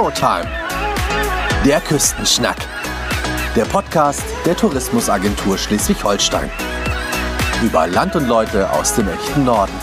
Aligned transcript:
Showtime. 0.00 0.48
Der 1.62 1.78
Küstenschnack. 1.82 2.56
Der 3.54 3.66
Podcast 3.66 4.22
der 4.46 4.56
Tourismusagentur 4.56 5.58
Schleswig-Holstein. 5.58 6.48
Über 7.62 7.86
Land 7.86 8.16
und 8.16 8.26
Leute 8.26 8.72
aus 8.72 8.94
dem 8.94 9.08
echten 9.08 9.44
Norden. 9.44 9.74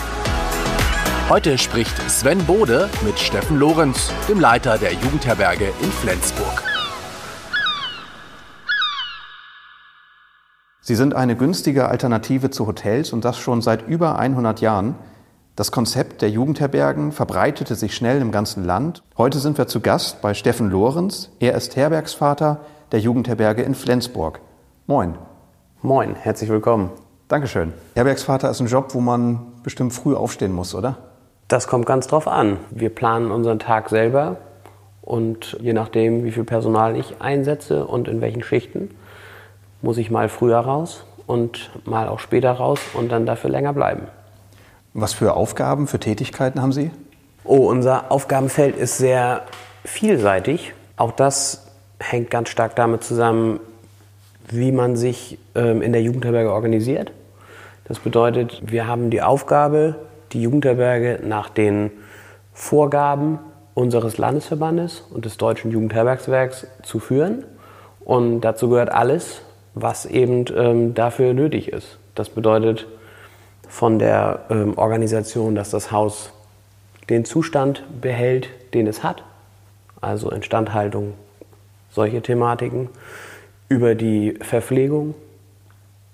Heute 1.28 1.56
spricht 1.56 1.96
Sven 2.10 2.44
Bode 2.46 2.90
mit 3.06 3.16
Steffen 3.16 3.60
Lorenz, 3.60 4.12
dem 4.28 4.40
Leiter 4.40 4.76
der 4.76 4.92
Jugendherberge 4.92 5.72
in 5.80 5.92
Flensburg. 5.92 6.64
Sie 10.80 10.96
sind 10.96 11.14
eine 11.14 11.36
günstige 11.36 11.86
Alternative 11.86 12.50
zu 12.50 12.66
Hotels 12.66 13.12
und 13.12 13.24
das 13.24 13.38
schon 13.38 13.62
seit 13.62 13.86
über 13.86 14.18
100 14.18 14.60
Jahren. 14.60 14.96
Das 15.58 15.72
Konzept 15.72 16.22
der 16.22 16.30
Jugendherbergen 16.30 17.10
verbreitete 17.10 17.74
sich 17.74 17.92
schnell 17.96 18.20
im 18.20 18.30
ganzen 18.30 18.64
Land. 18.64 19.02
Heute 19.16 19.40
sind 19.40 19.58
wir 19.58 19.66
zu 19.66 19.80
Gast 19.80 20.22
bei 20.22 20.32
Steffen 20.32 20.70
Lorenz. 20.70 21.32
Er 21.40 21.54
ist 21.56 21.74
Herbergsvater 21.74 22.60
der 22.92 23.00
Jugendherberge 23.00 23.62
in 23.62 23.74
Flensburg. 23.74 24.38
Moin. 24.86 25.18
Moin, 25.82 26.14
herzlich 26.14 26.48
willkommen. 26.48 26.90
Dankeschön. 27.26 27.72
Herbergsvater 27.96 28.48
ist 28.48 28.60
ein 28.60 28.68
Job, 28.68 28.94
wo 28.94 29.00
man 29.00 29.48
bestimmt 29.64 29.92
früh 29.92 30.14
aufstehen 30.14 30.52
muss, 30.52 30.76
oder? 30.76 30.96
Das 31.48 31.66
kommt 31.66 31.86
ganz 31.86 32.06
drauf 32.06 32.28
an. 32.28 32.58
Wir 32.70 32.90
planen 32.90 33.32
unseren 33.32 33.58
Tag 33.58 33.88
selber 33.88 34.36
und 35.02 35.56
je 35.60 35.72
nachdem, 35.72 36.22
wie 36.22 36.30
viel 36.30 36.44
Personal 36.44 36.94
ich 36.94 37.20
einsetze 37.20 37.84
und 37.84 38.06
in 38.06 38.20
welchen 38.20 38.44
Schichten, 38.44 38.90
muss 39.82 39.98
ich 39.98 40.08
mal 40.08 40.28
früher 40.28 40.60
raus 40.60 41.04
und 41.26 41.72
mal 41.84 42.06
auch 42.06 42.20
später 42.20 42.52
raus 42.52 42.78
und 42.94 43.10
dann 43.10 43.26
dafür 43.26 43.50
länger 43.50 43.72
bleiben. 43.72 44.06
Was 44.94 45.12
für 45.12 45.34
Aufgaben, 45.34 45.86
für 45.86 45.98
Tätigkeiten 45.98 46.62
haben 46.62 46.72
Sie? 46.72 46.90
Oh, 47.44 47.68
unser 47.68 48.10
Aufgabenfeld 48.10 48.76
ist 48.76 48.98
sehr 48.98 49.42
vielseitig. 49.84 50.74
Auch 50.96 51.12
das 51.12 51.66
hängt 52.00 52.30
ganz 52.30 52.48
stark 52.48 52.76
damit 52.76 53.04
zusammen, 53.04 53.60
wie 54.48 54.72
man 54.72 54.96
sich 54.96 55.38
ähm, 55.54 55.82
in 55.82 55.92
der 55.92 56.02
Jugendherberge 56.02 56.52
organisiert. 56.52 57.12
Das 57.84 57.98
bedeutet, 57.98 58.60
wir 58.70 58.86
haben 58.86 59.10
die 59.10 59.22
Aufgabe, 59.22 59.96
die 60.32 60.42
Jugendherberge 60.42 61.20
nach 61.22 61.48
den 61.48 61.90
Vorgaben 62.52 63.38
unseres 63.74 64.18
Landesverbandes 64.18 65.04
und 65.10 65.24
des 65.24 65.36
Deutschen 65.36 65.70
Jugendherbergswerks 65.70 66.66
zu 66.82 66.98
führen. 66.98 67.44
Und 68.00 68.40
dazu 68.40 68.68
gehört 68.68 68.90
alles, 68.90 69.42
was 69.74 70.04
eben 70.06 70.44
ähm, 70.56 70.94
dafür 70.94 71.32
nötig 71.32 71.72
ist. 71.72 71.98
Das 72.14 72.28
bedeutet, 72.28 72.86
von 73.68 73.98
der 73.98 74.46
ähm, 74.50 74.76
Organisation, 74.76 75.54
dass 75.54 75.70
das 75.70 75.92
Haus 75.92 76.32
den 77.08 77.24
Zustand 77.24 77.84
behält, 78.00 78.48
den 78.74 78.86
es 78.86 79.02
hat, 79.02 79.22
also 80.00 80.30
Instandhaltung, 80.30 81.14
solche 81.90 82.20
Thematiken, 82.20 82.88
über 83.68 83.94
die 83.94 84.34
Verpflegung, 84.40 85.14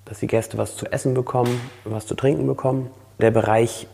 dass 0.05 0.21
die 0.21 0.27
Gäste 0.27 0.59
was 0.59 0.77
zu 0.77 0.87
essen 0.87 1.15
bekommen, 1.15 1.61
was 1.85 2.07
zu 2.07 2.15
trinken 2.15 2.47
bekommen. 2.47 2.91
Der 3.21 3.31
Bereich 3.31 3.87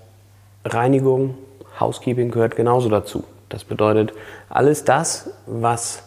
Reinigung, 0.65 1.37
Housekeeping 1.79 2.31
gehört 2.31 2.57
genauso 2.57 2.89
dazu. 2.89 3.25
Das 3.49 3.65
bedeutet, 3.65 4.13
alles 4.49 4.85
das, 4.85 5.31
was 5.47 6.03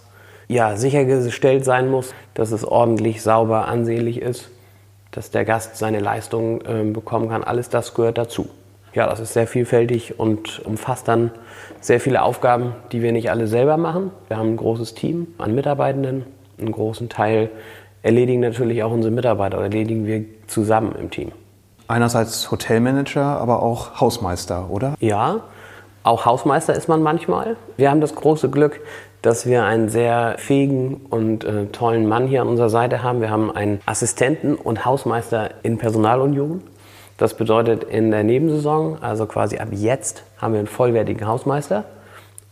ja, 0.47 0.75
sichergestellt 0.75 1.65
sein 1.65 1.89
muss, 1.89 2.13
dass 2.33 2.51
es 2.51 2.65
ordentlich, 2.65 3.21
sauber, 3.21 3.67
ansehnlich 3.67 4.21
ist, 4.21 4.49
dass 5.13 5.31
der 5.31 5.45
Gast 5.45 5.77
seine 5.77 5.99
Leistung 5.99 6.61
äh, 6.61 6.83
bekommen 6.83 7.29
kann. 7.29 7.43
Alles 7.43 7.69
das 7.69 7.93
gehört 7.93 8.17
dazu. 8.17 8.47
Ja, 8.93 9.07
das 9.07 9.19
ist 9.19 9.33
sehr 9.33 9.47
vielfältig 9.47 10.19
und 10.19 10.63
umfasst 10.65 11.07
dann 11.07 11.31
sehr 11.81 11.99
viele 11.99 12.21
Aufgaben, 12.21 12.75
die 12.91 13.01
wir 13.01 13.11
nicht 13.11 13.31
alle 13.31 13.47
selber 13.47 13.77
machen. 13.77 14.11
Wir 14.27 14.37
haben 14.37 14.53
ein 14.53 14.57
großes 14.57 14.93
Team 14.93 15.27
an 15.37 15.55
Mitarbeitenden. 15.55 16.25
Einen 16.59 16.71
großen 16.71 17.09
Teil 17.09 17.49
erledigen 18.03 18.41
natürlich 18.41 18.83
auch 18.83 18.91
unsere 18.91 19.11
Mitarbeiter 19.11 19.57
oder 19.57 19.65
erledigen 19.65 20.05
wir 20.05 20.25
zusammen 20.47 20.93
im 20.99 21.09
Team. 21.09 21.31
Einerseits 21.87 22.51
Hotelmanager, 22.51 23.23
aber 23.23 23.63
auch 23.63 23.99
Hausmeister, 23.99 24.69
oder? 24.69 24.95
Ja, 24.99 25.41
auch 26.03 26.25
Hausmeister 26.25 26.73
ist 26.73 26.87
man 26.87 27.01
manchmal. 27.01 27.55
Wir 27.77 27.89
haben 27.89 28.01
das 28.01 28.15
große 28.15 28.49
Glück, 28.49 28.81
dass 29.21 29.45
wir 29.45 29.63
einen 29.63 29.87
sehr 29.87 30.35
fähigen 30.37 31.05
und 31.09 31.45
äh, 31.45 31.67
tollen 31.67 32.07
Mann 32.07 32.27
hier 32.27 32.41
an 32.41 32.49
unserer 32.49 32.69
Seite 32.69 33.03
haben. 33.03 33.21
Wir 33.21 33.29
haben 33.29 33.49
einen 33.55 33.79
Assistenten 33.85 34.55
und 34.55 34.85
Hausmeister 34.85 35.51
in 35.63 35.77
Personalunion. 35.77 36.61
Das 37.17 37.35
bedeutet 37.35 37.85
in 37.85 38.11
der 38.11 38.25
Nebensaison, 38.25 38.97
also 39.01 39.25
quasi 39.27 39.59
ab 39.59 39.69
jetzt, 39.71 40.23
haben 40.37 40.53
wir 40.53 40.59
einen 40.59 40.67
vollwertigen 40.67 41.25
Hausmeister. 41.25 41.85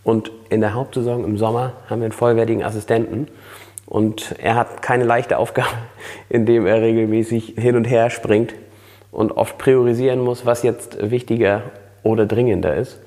Und 0.03 0.31
in 0.49 0.61
der 0.61 0.73
Hauptsaison 0.73 1.25
im 1.25 1.37
Sommer 1.37 1.73
haben 1.89 1.99
wir 1.99 2.05
einen 2.05 2.13
vollwertigen 2.13 2.63
Assistenten. 2.63 3.27
Und 3.85 4.35
er 4.39 4.55
hat 4.55 4.81
keine 4.81 5.03
leichte 5.03 5.37
Aufgabe, 5.37 5.67
indem 6.29 6.65
er 6.65 6.81
regelmäßig 6.81 7.55
hin 7.57 7.75
und 7.75 7.83
her 7.83 8.09
springt 8.09 8.53
und 9.11 9.33
oft 9.33 9.57
priorisieren 9.57 10.21
muss, 10.21 10.45
was 10.45 10.63
jetzt 10.63 11.11
wichtiger 11.11 11.63
oder 12.03 12.25
dringender 12.25 12.75
ist. 12.75 13.01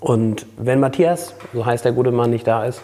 Und 0.00 0.46
wenn 0.56 0.80
Matthias, 0.80 1.34
so 1.52 1.64
heißt 1.64 1.84
der 1.84 1.92
gute 1.92 2.10
Mann, 2.10 2.30
nicht 2.30 2.46
da 2.46 2.64
ist, 2.64 2.82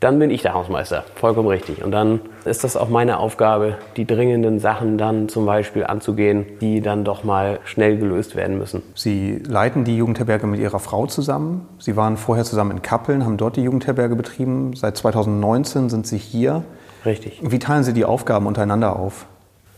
dann 0.00 0.20
bin 0.20 0.30
ich 0.30 0.42
der 0.42 0.54
Hausmeister, 0.54 1.04
vollkommen 1.16 1.48
richtig. 1.48 1.82
Und 1.82 1.90
dann 1.90 2.20
ist 2.44 2.62
das 2.62 2.76
auch 2.76 2.88
meine 2.88 3.18
Aufgabe, 3.18 3.78
die 3.96 4.06
dringenden 4.06 4.60
Sachen 4.60 4.96
dann 4.96 5.28
zum 5.28 5.44
Beispiel 5.44 5.84
anzugehen, 5.84 6.46
die 6.60 6.80
dann 6.80 7.04
doch 7.04 7.24
mal 7.24 7.58
schnell 7.64 7.98
gelöst 7.98 8.36
werden 8.36 8.58
müssen. 8.58 8.82
Sie 8.94 9.42
leiten 9.44 9.82
die 9.84 9.96
Jugendherberge 9.96 10.46
mit 10.46 10.60
Ihrer 10.60 10.78
Frau 10.78 11.06
zusammen. 11.06 11.66
Sie 11.80 11.96
waren 11.96 12.16
vorher 12.16 12.44
zusammen 12.44 12.70
in 12.72 12.82
Kappeln, 12.82 13.24
haben 13.24 13.38
dort 13.38 13.56
die 13.56 13.62
Jugendherberge 13.62 14.14
betrieben. 14.14 14.76
Seit 14.76 14.96
2019 14.96 15.88
sind 15.90 16.06
Sie 16.06 16.18
hier. 16.18 16.62
Richtig. 17.04 17.40
Wie 17.42 17.58
teilen 17.58 17.82
Sie 17.82 17.92
die 17.92 18.04
Aufgaben 18.04 18.46
untereinander 18.46 18.96
auf? 18.96 19.26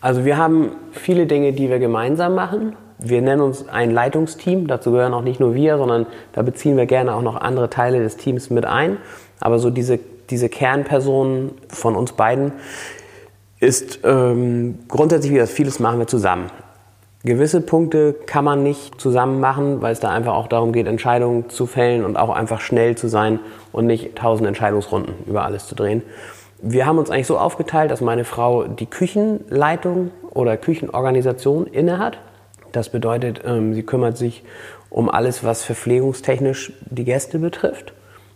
Also 0.02 0.24
wir 0.24 0.36
haben 0.36 0.72
viele 0.92 1.26
Dinge, 1.26 1.52
die 1.52 1.70
wir 1.70 1.78
gemeinsam 1.78 2.34
machen 2.34 2.76
wir 3.02 3.22
nennen 3.22 3.40
uns 3.40 3.68
ein 3.68 3.90
Leitungsteam. 3.90 4.66
Dazu 4.66 4.92
gehören 4.92 5.14
auch 5.14 5.22
nicht 5.22 5.40
nur 5.40 5.54
wir, 5.54 5.78
sondern 5.78 6.06
da 6.32 6.42
beziehen 6.42 6.76
wir 6.76 6.86
gerne 6.86 7.14
auch 7.14 7.22
noch 7.22 7.36
andere 7.36 7.70
Teile 7.70 8.00
des 8.00 8.16
Teams 8.16 8.50
mit 8.50 8.66
ein. 8.66 8.98
Aber 9.40 9.58
so 9.58 9.70
diese, 9.70 9.98
diese 10.28 10.48
Kernpersonen 10.48 11.52
von 11.68 11.96
uns 11.96 12.12
beiden 12.12 12.52
ist 13.58 14.00
ähm, 14.04 14.78
grundsätzlich, 14.88 15.32
wie 15.32 15.38
das 15.38 15.50
vieles 15.50 15.80
machen 15.80 15.98
wir 15.98 16.06
zusammen. 16.06 16.50
Gewisse 17.22 17.60
Punkte 17.60 18.14
kann 18.14 18.46
man 18.46 18.62
nicht 18.62 18.98
zusammen 18.98 19.40
machen, 19.40 19.82
weil 19.82 19.92
es 19.92 20.00
da 20.00 20.08
einfach 20.08 20.32
auch 20.32 20.46
darum 20.46 20.72
geht, 20.72 20.86
Entscheidungen 20.86 21.50
zu 21.50 21.66
fällen 21.66 22.04
und 22.04 22.16
auch 22.16 22.30
einfach 22.30 22.60
schnell 22.60 22.96
zu 22.96 23.08
sein 23.08 23.40
und 23.72 23.86
nicht 23.86 24.16
tausend 24.16 24.48
Entscheidungsrunden 24.48 25.14
über 25.26 25.44
alles 25.44 25.66
zu 25.66 25.74
drehen. 25.74 26.02
Wir 26.62 26.86
haben 26.86 26.98
uns 26.98 27.10
eigentlich 27.10 27.26
so 27.26 27.38
aufgeteilt, 27.38 27.90
dass 27.90 28.00
meine 28.00 28.24
Frau 28.24 28.64
die 28.64 28.86
Küchenleitung 28.86 30.10
oder 30.30 30.56
Küchenorganisation 30.56 31.66
innehat 31.66 32.18
das 32.72 32.88
bedeutet, 32.88 33.42
ähm, 33.44 33.74
sie 33.74 33.82
kümmert 33.82 34.16
sich 34.16 34.44
um 34.90 35.08
alles, 35.08 35.44
was 35.44 35.64
verpflegungstechnisch 35.64 36.72
die 36.86 37.04
Gäste 37.04 37.38
betrifft. 37.38 37.92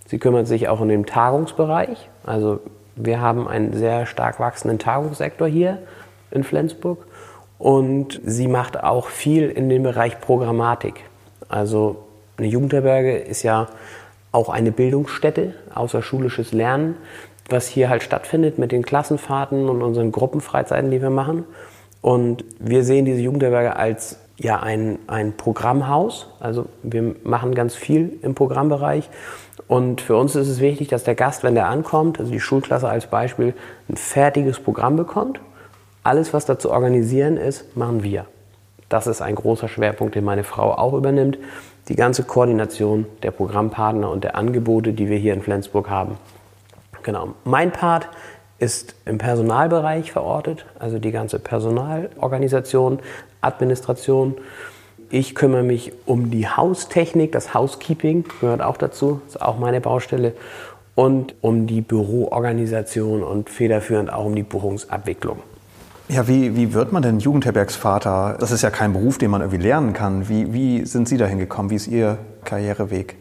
Sie 0.07 0.19
kümmert 0.19 0.47
sich 0.47 0.69
auch 0.69 0.81
um 0.81 0.89
den 0.89 1.07
Tagungsbereich. 1.07 2.09
Also 2.25 2.61
wir 2.97 3.21
haben 3.21 3.49
einen 3.49 3.73
sehr 3.73 4.07
stark 4.07 4.39
wachsenden 4.39 4.79
Tagungssektor 4.79 5.49
hier 5.49 5.79
in 6.31 6.45
Flensburg. 6.45 7.07
Und 7.59 8.21
sie 8.25 8.49
macht 8.49 8.83
auch 8.83 9.09
viel 9.09 9.49
in 9.49 9.69
dem 9.69 9.83
Bereich 9.83 10.21
Programmatik. 10.21 11.05
Also 11.49 11.97
eine 12.37 12.49
Jugendherberge 12.49 13.17
ist 13.17 13.43
ja 13.43 13.69
auch 14.33 14.49
eine 14.49 14.73
Bildungsstätte, 14.73 15.55
außerschulisches 15.73 16.53
Lernen, 16.53 16.97
was 17.49 17.69
hier 17.69 17.89
halt 17.89 18.03
stattfindet 18.03 18.59
mit 18.59 18.73
den 18.73 18.83
Klassenfahrten 18.83 19.69
und 19.69 19.83
unseren 19.83 20.13
Gruppenfreizeiten, 20.13 20.91
die 20.91 21.01
wir 21.01 21.11
machen. 21.11 21.45
Und 22.03 22.45
wir 22.59 22.85
sehen 22.85 23.05
diese 23.05 23.21
Jugendherberge 23.21 23.77
als 23.77 24.19
ja 24.37 24.61
ein, 24.61 24.99
ein 25.07 25.37
Programmhaus. 25.37 26.29
Also 26.41 26.67
wir 26.83 27.15
machen 27.25 27.55
ganz 27.55 27.75
viel 27.75 28.19
im 28.23 28.35
Programmbereich. 28.35 29.09
Und 29.69 30.01
für 30.01 30.17
uns 30.17 30.35
ist 30.35 30.49
es 30.49 30.61
wichtig, 30.61 30.89
dass 30.89 31.05
der 31.05 31.15
Gast, 31.15 31.43
wenn 31.43 31.55
der 31.55 31.69
ankommt, 31.69 32.19
also 32.19 32.31
die 32.31 32.41
Schulklasse 32.41 32.89
als 32.89 33.07
Beispiel, 33.07 33.55
ein 33.89 33.97
fertiges 33.97 34.61
Programm 34.61 34.97
bekommt. 34.97 35.41
Alles, 36.03 36.35
was 36.35 36.45
da 36.45 36.59
zu 36.59 36.71
organisieren 36.71 37.37
ist, 37.37 37.77
machen 37.77 38.03
wir. 38.03 38.27
Das 38.89 39.07
ist 39.07 39.23
ein 39.23 39.35
großer 39.35 39.69
Schwerpunkt, 39.69 40.15
den 40.15 40.25
meine 40.25 40.45
Frau 40.45 40.73
auch 40.73 40.93
übernimmt. 40.93 41.39
Die 41.89 41.97
ganze 41.97 42.25
Koordination 42.25 43.07
der 43.23 43.31
Programmpartner 43.31 44.11
und 44.11 44.25
der 44.25 44.37
Angebote, 44.37 44.93
die 44.93 45.09
wir 45.09 45.17
hier 45.17 45.35
in 45.35 45.43
Flensburg 45.43 45.89
haben. 45.89 46.19
Genau. 47.03 47.35
Mein 47.45 47.71
Part 47.71 48.09
ist 48.59 48.95
im 49.05 49.19
Personalbereich 49.19 50.13
verortet, 50.13 50.65
also 50.79 50.99
die 50.99 51.11
ganze 51.11 51.39
Personalorganisation, 51.39 53.01
Administration. 53.41 54.35
Ich 55.11 55.35
kümmere 55.35 55.63
mich 55.63 55.93
um 56.07 56.31
die 56.31 56.49
Haustechnik, 56.49 57.33
das 57.33 57.55
Housekeeping 57.55 58.25
gehört 58.41 58.63
auch 58.63 58.77
dazu, 58.77 59.21
ist 59.27 59.41
auch 59.41 59.59
meine 59.59 59.81
Baustelle. 59.81 60.33
Und 60.95 61.35
um 61.41 61.67
die 61.67 61.81
Büroorganisation 61.81 63.25
und 63.25 63.51
federführend 63.51 64.13
auch 64.13 64.25
um 64.27 64.35
die 64.35 64.45
Buchungsabwicklung. 64.45 65.41
Ja, 66.09 66.29
wie, 66.29 66.55
wie 66.55 66.75
wird 66.75 66.93
man 66.93 67.03
denn 67.03 67.19
Jugendherbergsvater? 67.19 68.37
Das 68.39 68.51
ist 68.51 68.63
ja 68.63 68.71
kein 68.71 68.93
Beruf, 68.93 69.19
den 69.19 69.31
man 69.31 69.41
irgendwie 69.41 69.63
lernen 69.63 69.93
kann. 69.93 70.29
Wie, 70.29 70.53
wie 70.53 70.85
sind 70.85 71.09
Sie 71.09 71.17
dahin 71.17 71.39
gekommen? 71.39 71.71
Wie 71.71 71.77
ist 71.77 71.89
Ihr 71.89 72.19
Karriereweg? 72.45 73.17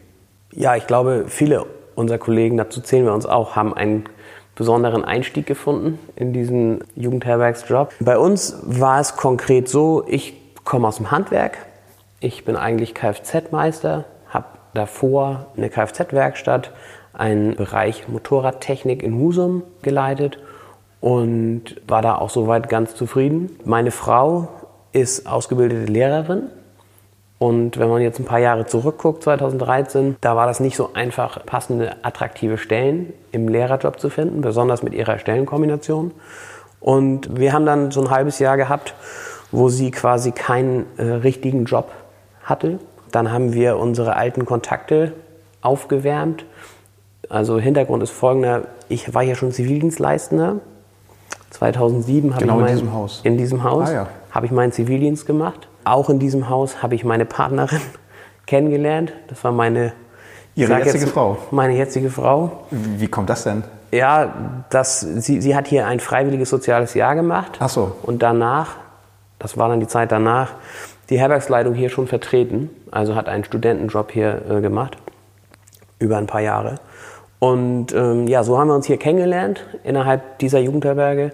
Ja, 0.52 0.76
ich 0.76 0.86
glaube, 0.86 1.26
viele 1.28 1.66
unserer 1.96 2.18
Kollegen, 2.18 2.58
dazu 2.58 2.82
zählen 2.82 3.06
wir 3.06 3.14
uns 3.14 3.26
auch, 3.26 3.56
haben 3.56 3.74
einen 3.74 4.04
besonderen 4.56 5.04
Einstieg 5.04 5.46
gefunden 5.46 6.00
in 6.16 6.34
diesen 6.34 6.84
Jugendherbergsjob. 6.96 7.94
Bei 8.00 8.18
uns 8.18 8.58
war 8.64 9.00
es 9.00 9.16
konkret 9.16 9.68
so, 9.68 10.04
ich 10.08 10.36
komme 10.64 10.88
aus 10.88 10.98
dem 10.98 11.12
Handwerk, 11.12 11.58
ich 12.20 12.46
bin 12.46 12.56
eigentlich 12.56 12.94
Kfz-Meister, 12.94 14.06
habe 14.30 14.46
davor 14.74 15.48
eine 15.58 15.70
Kfz-Werkstatt, 15.70 16.72
einen 17.14 17.56
Bereich 17.56 18.08
Motorradtechnik 18.08 19.04
in 19.04 19.20
Husum 19.20 19.64
geleitet 19.82 20.40
und 21.02 21.82
war 21.88 22.02
da 22.02 22.16
auch 22.16 22.30
soweit 22.30 22.70
ganz 22.70 22.96
zufrieden. 22.96 23.58
Meine 23.66 23.92
Frau 23.92 24.48
ist 24.94 25.28
ausgebildete 25.28 25.92
Lehrerin 25.92 26.50
und 27.44 27.78
wenn 27.78 27.90
man 27.90 28.02
jetzt 28.02 28.20
ein 28.20 28.26
paar 28.26 28.40
Jahre 28.40 28.66
zurückguckt, 28.68 29.22
2013, 29.24 30.16
da 30.22 30.38
war 30.38 30.48
das 30.48 30.62
nicht 30.62 30.78
so 30.78 30.92
einfach, 30.94 31.46
passende, 31.46 31.98
attraktive 32.02 32.58
Stellen 32.58 33.12
im 33.34 33.50
Lehrerjob 33.50 34.00
zu 34.00 34.10
finden, 34.10 34.40
besonders 34.40 34.82
mit 34.82 34.94
ihrer 34.94 35.20
Stellenkombination. 35.20 36.12
Und 36.80 37.38
wir 37.38 37.52
haben 37.52 37.66
dann 37.66 37.92
so 37.92 38.00
ein 38.00 38.10
halbes 38.12 38.40
Jahr 38.40 38.56
gehabt, 38.56 38.94
wo 39.52 39.68
sie 39.68 39.92
quasi 39.92 40.32
keinen 40.32 40.86
äh, 40.96 41.04
richtigen 41.04 41.66
Job 41.66 41.92
hatte. 42.44 42.80
Dann 43.12 43.30
haben 43.30 43.52
wir 43.52 43.78
unsere 43.78 44.16
alten 44.16 44.46
Kontakte 44.46 45.12
aufgewärmt. 45.60 46.46
Also 47.28 47.60
Hintergrund 47.60 48.04
ist 48.04 48.12
folgender, 48.12 48.68
ich 48.88 49.14
war 49.14 49.22
hier 49.22 49.36
schon 49.36 49.52
Zivildienstleistender. 49.52 50.62
2007 51.50 52.36
habe 52.36 52.46
genau 52.46 52.60
ich 52.60 52.62
mein, 52.62 52.70
in 52.70 52.78
diesem 52.78 52.94
Haus. 52.94 53.20
In 53.26 53.38
diesem 53.38 53.64
Haus 53.66 53.90
ah, 53.90 53.94
ja. 53.94 54.08
habe 54.32 54.46
ich 54.46 54.54
meinen 54.54 54.72
Zivildienst 54.72 55.26
gemacht 55.26 55.68
auch 55.86 56.10
in 56.10 56.20
diesem 56.20 56.50
Haus 56.50 56.82
habe 56.82 56.96
ich 56.96 57.04
meine 57.04 57.26
Partnerin 57.26 57.82
kennengelernt. 58.46 59.14
Das 59.28 59.44
war 59.44 59.52
meine 59.52 59.94
Ihre 60.56 60.78
jetzige 60.78 61.06
jetzt, 61.06 61.14
Frau. 61.14 61.38
Meine 61.52 61.76
jetzige 61.76 62.10
Frau. 62.10 62.66
Wie 62.70 63.08
kommt 63.08 63.30
das 63.30 63.44
denn? 63.44 63.64
Ja, 63.92 64.34
das, 64.70 65.02
sie, 65.02 65.42
sie 65.42 65.56
hat 65.56 65.68
hier 65.68 65.88
ein 65.88 66.00
freiwilliges 66.00 66.50
soziales 66.50 66.94
Jahr 66.94 67.16
gemacht. 67.16 67.58
Ach 67.60 67.70
so. 67.70 67.96
Und 68.04 68.24
danach, 68.24 68.76
das 69.40 69.58
war 69.58 69.70
dann 69.70 69.80
die 69.80 69.88
Zeit 69.88 70.12
danach, 70.12 70.54
die 71.10 71.20
Herbergsleitung 71.20 71.74
hier 71.74 71.90
schon 71.90 72.08
vertreten. 72.08 72.70
Also 72.92 73.16
hat 73.16 73.28
einen 73.28 73.44
Studentenjob 73.44 74.12
hier 74.12 74.42
äh, 74.50 74.62
gemacht. 74.62 74.98
Über 76.00 76.18
ein 76.18 76.28
paar 76.28 76.42
Jahre. 76.42 76.80
Und 77.40 77.94
ähm, 77.94 78.28
ja, 78.28 78.44
so 78.44 78.58
haben 78.58 78.68
wir 78.68 78.76
uns 78.76 78.88
hier 78.88 78.98
kennengelernt 78.98 79.66
innerhalb 79.84 80.40
dieser 80.40 80.60
Jugendherberge 80.60 81.34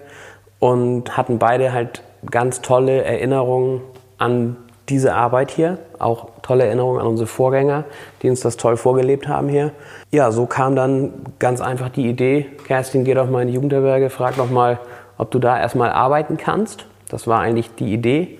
und 0.58 1.16
hatten 1.16 1.38
beide 1.38 1.72
halt 1.72 2.02
ganz 2.30 2.62
tolle 2.62 3.04
Erinnerungen 3.04 3.80
an 4.20 4.56
diese 4.88 5.14
Arbeit 5.14 5.50
hier. 5.50 5.78
Auch 5.98 6.28
tolle 6.42 6.64
Erinnerungen 6.64 7.00
an 7.00 7.06
unsere 7.06 7.26
Vorgänger, 7.26 7.84
die 8.22 8.30
uns 8.30 8.40
das 8.40 8.56
toll 8.56 8.76
vorgelebt 8.76 9.26
haben 9.28 9.48
hier. 9.48 9.72
Ja, 10.10 10.30
so 10.30 10.46
kam 10.46 10.76
dann 10.76 11.12
ganz 11.38 11.60
einfach 11.60 11.88
die 11.88 12.08
Idee, 12.08 12.46
Kerstin, 12.66 13.04
geh 13.04 13.14
doch 13.14 13.28
mal 13.28 13.42
in 13.42 13.48
die 13.48 13.54
Jugendherberge, 13.54 14.10
frag 14.10 14.36
doch 14.36 14.50
mal, 14.50 14.78
ob 15.18 15.30
du 15.30 15.38
da 15.38 15.58
erstmal 15.58 15.90
arbeiten 15.90 16.36
kannst. 16.36 16.86
Das 17.08 17.26
war 17.26 17.40
eigentlich 17.40 17.74
die 17.74 17.92
Idee. 17.92 18.38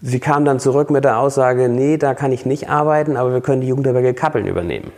Sie 0.00 0.18
kam 0.18 0.44
dann 0.44 0.58
zurück 0.58 0.90
mit 0.90 1.04
der 1.04 1.18
Aussage, 1.18 1.68
nee, 1.68 1.96
da 1.96 2.14
kann 2.14 2.32
ich 2.32 2.44
nicht 2.44 2.68
arbeiten, 2.68 3.16
aber 3.16 3.32
wir 3.32 3.40
können 3.40 3.60
die 3.60 3.68
Jugendherberge 3.68 4.14
Kappeln 4.14 4.46
übernehmen. 4.46 4.90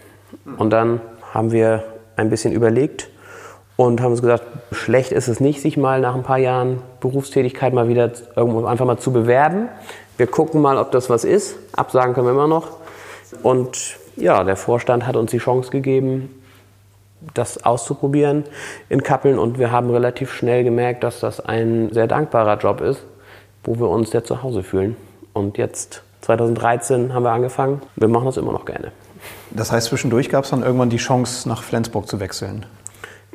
Und 0.57 0.71
dann 0.71 1.01
haben 1.33 1.53
wir 1.53 1.85
ein 2.17 2.31
bisschen 2.31 2.53
überlegt 2.53 3.09
und 3.77 4.01
haben 4.01 4.13
uns 4.13 4.23
gesagt, 4.23 4.45
schlecht 4.73 5.13
ist 5.13 5.29
es 5.29 5.41
nicht, 5.41 5.61
sich 5.61 5.77
mal 5.77 6.01
nach 6.01 6.15
ein 6.15 6.23
paar 6.23 6.39
Jahren 6.39 6.81
Berufstätigkeit 7.01 7.75
mal 7.75 7.89
wieder 7.89 8.11
irgendwo 8.37 8.65
einfach 8.65 8.87
mal 8.87 8.99
zu 8.99 9.13
bewerben. 9.13 9.69
Wir 10.17 10.27
gucken 10.27 10.61
mal, 10.61 10.79
ob 10.79 10.93
das 10.93 11.11
was 11.11 11.25
ist. 11.25 11.57
Absagen 11.73 12.15
können 12.15 12.27
wir 12.27 12.33
immer 12.33 12.47
noch. 12.47 12.69
Und 13.43 13.97
ja, 14.17 14.45
der 14.45 14.57
Vorstand 14.57 15.07
hat 15.07 15.17
uns 15.17 15.31
die 15.31 15.39
Chance 15.39 15.71
gegeben, 15.71 16.43
das 17.33 17.65
auszuprobieren 17.65 18.45
in 18.89 19.03
Kappeln. 19.03 19.39
Und 19.39 19.59
wir 19.59 19.73
haben 19.73 19.91
relativ 19.91 20.33
schnell 20.33 20.63
gemerkt, 20.63 21.03
dass 21.03 21.21
das 21.21 21.41
ein 21.41 21.91
sehr 21.93 22.07
dankbarer 22.07 22.59
Job 22.59 22.81
ist, 22.81 23.03
wo 23.65 23.79
wir 23.79 23.89
uns 23.89 24.11
sehr 24.11 24.25
zu 24.25 24.43
Hause 24.43 24.63
fühlen. 24.63 24.97
Und 25.33 25.59
jetzt, 25.59 26.03
2013, 26.21 27.13
haben 27.13 27.25
wir 27.25 27.33
angefangen. 27.33 27.83
Wir 27.97 28.09
machen 28.09 28.27
das 28.27 28.37
immer 28.37 28.53
noch 28.53 28.67
gerne. 28.67 28.93
Das 29.51 29.73
heißt, 29.73 29.89
zwischendurch 29.89 30.29
gab 30.29 30.45
es 30.45 30.51
dann 30.51 30.63
irgendwann 30.63 30.91
die 30.91 30.99
Chance, 30.99 31.49
nach 31.49 31.63
Flensburg 31.63 32.09
zu 32.09 32.21
wechseln? 32.21 32.67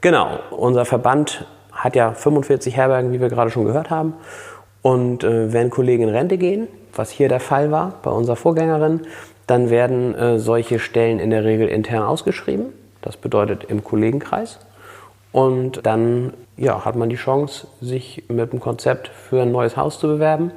Genau. 0.02 0.40
Unser 0.52 0.86
Verband 0.86 1.46
hat 1.72 1.96
ja 1.96 2.14
45 2.14 2.76
Herbergen, 2.76 3.12
wie 3.12 3.20
wir 3.20 3.30
gerade 3.30 3.52
schon 3.52 3.66
gehört 3.66 3.90
haben. 3.90 4.14
Und 4.82 5.24
äh, 5.24 5.52
wenn 5.52 5.70
Kollegen 5.70 6.04
in 6.04 6.10
Rente 6.10 6.38
gehen, 6.38 6.68
was 6.94 7.10
hier 7.10 7.30
der 7.30 7.40
Fall 7.40 7.72
war 7.72 7.96
bei 8.02 8.12
unserer 8.12 8.36
Vorgängerin, 8.36 9.02
dann 9.48 9.70
werden 9.70 10.16
äh, 10.16 10.40
solche 10.40 10.80
Stellen 10.80 11.20
in 11.20 11.32
der 11.32 11.44
Regel 11.44 11.68
intern 11.68 12.04
ausgeschrieben. 12.04 12.68
Das 13.02 13.18
bedeutet 13.18 13.66
im 13.66 13.84
Kollegenkreis. 13.84 14.60
Und 15.32 15.86
dann 15.86 16.34
ja, 16.58 16.84
hat 16.86 16.96
man 16.96 17.10
die 17.10 17.16
Chance, 17.16 17.68
sich 17.82 18.24
mit 18.28 18.52
dem 18.52 18.60
Konzept 18.60 19.08
für 19.08 19.42
ein 19.42 19.52
neues 19.52 19.78
Haus 19.78 20.00
zu 20.00 20.08
bewerben. 20.08 20.52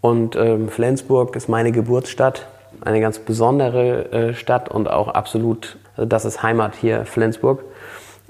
Und 0.00 0.36
ähm, 0.36 0.68
Flensburg 0.68 1.34
ist 1.34 1.48
meine 1.48 1.72
Geburtsstadt, 1.72 2.46
eine 2.80 3.00
ganz 3.00 3.18
besondere 3.18 4.12
äh, 4.12 4.34
Stadt 4.34 4.68
und 4.70 4.88
auch 4.88 5.08
absolut, 5.08 5.78
also 5.96 6.08
das 6.08 6.24
ist 6.24 6.42
Heimat 6.42 6.76
hier, 6.76 7.04
Flensburg. 7.04 7.64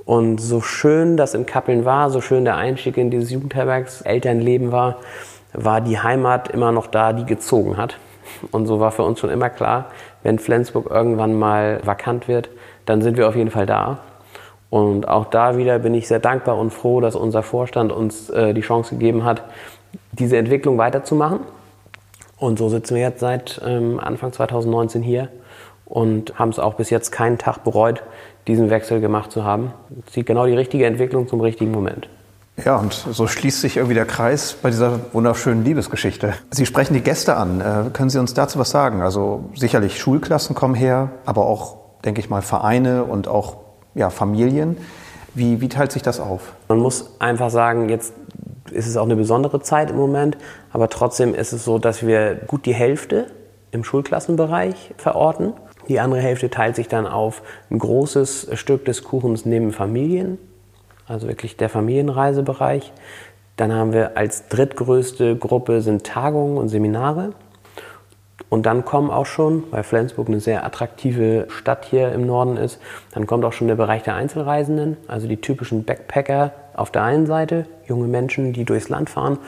Und 0.05 0.41
so 0.41 0.63
schön 0.63 1.19
das 1.19 1.35
in 1.35 1.45
Kappeln 1.45 1.85
war, 1.85 2.09
so 2.09 2.23
schön 2.23 2.47
der 2.47 2.57
Einstieg 2.57 2.97
in 2.97 3.11
dieses 3.11 3.31
Jugendherbergs 3.31 4.01
Elternleben 4.01 4.73
war, 4.73 4.97
war 5.53 5.81
die 5.81 5.99
Heimat 5.99 6.49
immer 6.49 6.73
noch 6.73 6.87
da, 6.87 7.13
die 7.13 7.25
gezogen 7.25 7.77
hat. 7.77 7.99
Und 8.51 8.67
so 8.67 8.81
war 8.81 8.91
für 8.91 9.03
uns 9.03 9.21
schon 9.21 9.31
immer 9.31 9.51
klar, 9.51 9.87
wenn 10.23 10.39
Flensburg 10.39 10.91
irgendwann 10.91 11.39
mal 11.39 11.81
vakant 11.85 12.29
wird, 12.29 12.51
dann 12.87 13.03
sind 13.03 13.17
wir 13.17 13.29
auf 13.29 13.37
jeden 13.37 13.51
Fall 13.51 13.67
da. 13.67 13.99
Und 14.71 15.09
auch 15.09 15.27
da 15.27 15.57
wieder 15.57 15.79
bin 15.79 15.95
ich 15.95 16.09
sehr 16.09 16.19
dankbar 16.19 16.59
und 16.59 16.71
froh, 16.71 17.01
dass 17.01 17.17
unser 17.17 17.43
Vorstand 17.43 17.91
uns 17.91 18.29
äh, 18.31 18.53
die 18.53 18.61
Chance 18.61 18.97
gegeben 18.97 19.25
hat, 19.25 19.43
diese 20.13 20.37
Entwicklung 20.37 20.77
weiterzumachen. 20.77 21.41
Und 22.37 22.59
so 22.59 22.69
sitzen 22.69 22.95
wir 22.95 23.03
jetzt 23.03 23.21
seit 23.21 23.61
ähm, 23.65 23.99
Anfang 23.99 24.33
2019 24.33 25.03
hier 25.03 25.29
und 25.87 26.39
haben 26.39 26.51
es 26.51 26.59
auch 26.59 26.75
bis 26.75 26.91
jetzt 26.91 27.11
keinen 27.11 27.39
Tag 27.39 27.65
bereut, 27.65 28.03
diesen 28.47 28.71
Wechsel 28.71 29.01
gemacht 29.01 29.33
zu 29.33 29.45
haben. 29.45 29.73
Sieht 30.11 30.27
genau 30.27 30.47
die 30.47 30.55
richtige 30.55 30.87
Entwicklung 30.87 31.29
zum 31.29 31.41
richtigen 31.41 31.73
Moment. 31.73 32.09
Ja, 32.65 32.77
und 32.77 32.93
so 32.93 33.27
schließt 33.27 33.61
sich 33.61 33.77
irgendwie 33.77 33.95
der 33.95 34.05
Kreis 34.05 34.55
bei 34.55 34.71
dieser 34.71 35.01
wunderschönen 35.13 35.65
Liebesgeschichte. 35.65 36.35
Sie 36.51 36.67
sprechen 36.67 36.95
die 36.95 37.01
Gäste 37.01 37.37
an. 37.37 37.61
Äh, 37.61 37.91
können 37.93 38.11
Sie 38.11 38.19
uns 38.19 38.35
dazu 38.35 38.59
was 38.59 38.71
sagen? 38.71 39.01
Also 39.03 39.51
sicherlich 39.55 39.99
Schulklassen 39.99 40.55
kommen 40.55 40.75
her, 40.75 41.11
aber 41.25 41.47
auch, 41.47 41.77
denke 42.05 42.21
ich 42.21 42.31
mal, 42.31 42.43
Vereine 42.43 43.05
und 43.05 43.29
auch 43.29 43.59
ja, 43.95 44.11
Familien. 44.11 44.77
Wie, 45.35 45.61
wie 45.61 45.69
teilt 45.69 45.93
sich 45.93 46.03
das 46.03 46.21
auf? 46.21 46.53
Man 46.69 46.79
muss 46.79 47.11
einfach 47.21 47.51
sagen, 47.51 47.89
jetzt 47.89 48.13
ist 48.71 48.87
es 48.87 48.97
auch 48.97 49.05
eine 49.05 49.17
besondere 49.17 49.61
Zeit 49.61 49.91
im 49.91 49.97
Moment, 49.97 50.37
aber 50.73 50.89
trotzdem 50.89 51.35
ist 51.35 51.53
es 51.53 51.65
so, 51.65 51.79
dass 51.79 52.05
wir 52.05 52.35
gut 52.35 52.67
die 52.67 52.75
Hälfte 52.75 53.27
im 53.71 53.85
Schulklassenbereich 53.85 54.95
verorten 54.97 55.53
die 55.89 56.01
andere 56.01 56.21
Hälfte 56.21 56.51
teilt 56.51 56.77
sich 56.77 56.89
dann 56.89 57.07
auf 57.07 57.43
ein 57.71 57.79
großes 57.79 58.49
Stück 58.55 58.85
des 58.85 59.05
Kuchens 59.05 59.47
neben 59.47 59.73
Familien, 59.73 60.39
also 61.09 61.27
wirklich 61.27 61.57
der 61.57 61.69
Familienreisebereich. 61.69 62.93
Dann 63.57 63.73
haben 63.73 63.93
wir 63.93 64.17
als 64.17 64.49
drittgrößte 64.49 65.37
Gruppe 65.37 65.81
sind 65.81 66.05
Tagungen 66.05 66.57
und 66.59 66.69
Seminare. 66.69 67.33
Und 68.51 68.65
dann 68.67 68.85
kommen 68.85 69.11
auch 69.11 69.27
schon, 69.27 69.65
weil 69.71 69.83
Flensburg 69.83 70.29
eine 70.29 70.41
sehr 70.41 70.65
attraktive 70.65 71.47
Stadt 71.51 71.85
hier 71.85 72.13
im 72.13 72.25
Norden 72.25 72.57
ist, 72.57 72.81
dann 73.13 73.27
kommt 73.27 73.45
auch 73.45 73.53
schon 73.53 73.69
der 73.69 73.75
Bereich 73.75 74.05
der 74.05 74.15
Einzelreisenden, 74.15 74.97
also 75.07 75.29
die 75.29 75.39
typischen 75.39 75.85
Backpacker 75.85 76.53
auf 76.75 76.91
der 76.91 77.03
einen 77.03 77.27
Seite, 77.27 77.67
junge 77.87 78.07
Menschen, 78.07 78.53
die 78.53 78.65
durchs 78.65 78.89
Land 78.89 79.11
fahren 79.11 79.39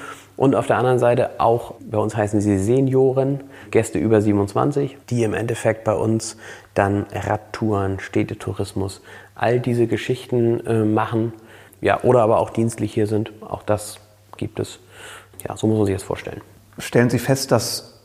und 0.41 0.57
auf 0.57 0.67
der 0.67 0.79
anderen 0.79 0.99
Seite 0.99 1.39
auch, 1.39 1.75
bei 1.81 1.99
uns 1.99 2.17
heißen 2.17 2.41
sie 2.41 2.57
Senioren, 2.57 3.45
Gäste 3.71 3.99
über 3.99 4.23
27, 4.23 4.97
die 5.11 5.23
im 5.23 5.35
Endeffekt 5.35 5.85
bei 5.85 5.93
uns 5.93 6.39
dann 6.73 7.05
Radtouren, 7.13 8.01
Städtetourismus, 8.01 9.03
all 9.35 9.61
diese 9.61 9.87
Geschichten 9.87 10.67
äh, 10.67 10.85
machen. 10.85 11.35
Ja, 11.81 12.03
oder 12.03 12.23
aber 12.23 12.39
auch 12.39 12.51
dienstlich 12.51 12.93
hier 12.93 13.07
sind. 13.07 13.33
Auch 13.43 13.63
das 13.63 13.99
gibt 14.37 14.61
es. 14.61 14.79
Ja, 15.47 15.57
so 15.57 15.67
muss 15.67 15.79
man 15.79 15.87
sich 15.87 15.95
das 15.95 16.03
vorstellen. 16.03 16.41
Stellen 16.79 17.11
Sie 17.11 17.19
fest, 17.19 17.53
dass 17.53 18.01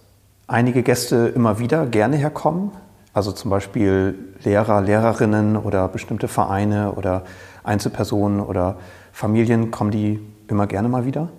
einige 0.48 0.84
Gäste 0.84 1.32
immer 1.36 1.60
wieder 1.60 1.86
gerne 1.86 2.18
herkommen? 2.18 2.72
Also 3.14 3.32
zum 3.32 3.50
Beispiel 3.50 4.16
Lehrer, 4.44 4.82
Lehrerinnen 4.82 5.56
oder 5.58 5.88
bestimmte 5.88 6.28
Vereine 6.28 6.94
oder 6.94 7.24
Einzelpersonen 7.64 8.42
oder 8.42 8.78
Familien, 9.14 9.72
kommen 9.72 9.92
die 9.92 10.20
immer 10.50 10.68
gerne 10.68 10.90
mal 10.90 11.06
wieder? 11.06 11.30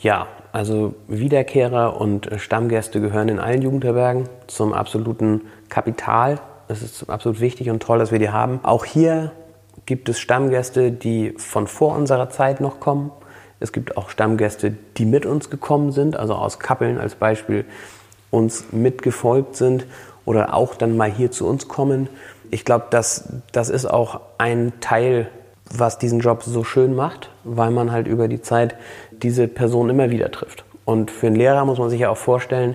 Ja, 0.00 0.26
also 0.52 0.94
Wiederkehrer 1.08 2.00
und 2.00 2.28
Stammgäste 2.36 3.00
gehören 3.00 3.28
in 3.28 3.38
allen 3.38 3.62
Jugendherbergen 3.62 4.28
zum 4.46 4.72
absoluten 4.72 5.42
Kapital. 5.68 6.38
Es 6.68 6.82
ist 6.82 7.08
absolut 7.08 7.40
wichtig 7.40 7.70
und 7.70 7.82
toll, 7.82 7.98
dass 7.98 8.12
wir 8.12 8.18
die 8.18 8.30
haben. 8.30 8.60
Auch 8.62 8.84
hier 8.84 9.32
gibt 9.88 10.10
es 10.10 10.20
Stammgäste, 10.20 10.92
die 10.92 11.32
von 11.38 11.66
vor 11.66 11.96
unserer 11.96 12.28
Zeit 12.28 12.60
noch 12.60 12.78
kommen. 12.78 13.10
Es 13.58 13.72
gibt 13.72 13.96
auch 13.96 14.10
Stammgäste, 14.10 14.74
die 14.98 15.06
mit 15.06 15.24
uns 15.24 15.48
gekommen 15.48 15.92
sind, 15.92 16.14
also 16.14 16.34
aus 16.34 16.58
Kappeln 16.58 16.98
als 16.98 17.14
Beispiel 17.14 17.64
uns 18.30 18.66
mitgefolgt 18.70 19.56
sind 19.56 19.86
oder 20.26 20.52
auch 20.52 20.74
dann 20.74 20.98
mal 20.98 21.10
hier 21.10 21.30
zu 21.30 21.48
uns 21.48 21.68
kommen. 21.68 22.10
ich 22.50 22.66
glaube, 22.66 22.88
das, 22.90 23.30
das 23.52 23.70
ist 23.70 23.86
auch 23.86 24.20
ein 24.36 24.74
Teil, 24.80 25.30
was 25.70 25.96
diesen 25.96 26.20
Job 26.20 26.42
so 26.42 26.64
schön 26.64 26.94
macht, 26.94 27.30
weil 27.44 27.70
man 27.70 27.90
halt 27.90 28.08
über 28.08 28.28
die 28.28 28.42
Zeit 28.42 28.76
diese 29.22 29.48
Person 29.48 29.88
immer 29.88 30.10
wieder 30.10 30.30
trifft. 30.30 30.64
Und 30.84 31.10
für 31.10 31.28
einen 31.28 31.36
Lehrer 31.36 31.64
muss 31.64 31.78
man 31.78 31.88
sich 31.88 32.00
ja 32.00 32.10
auch 32.10 32.18
vorstellen, 32.18 32.74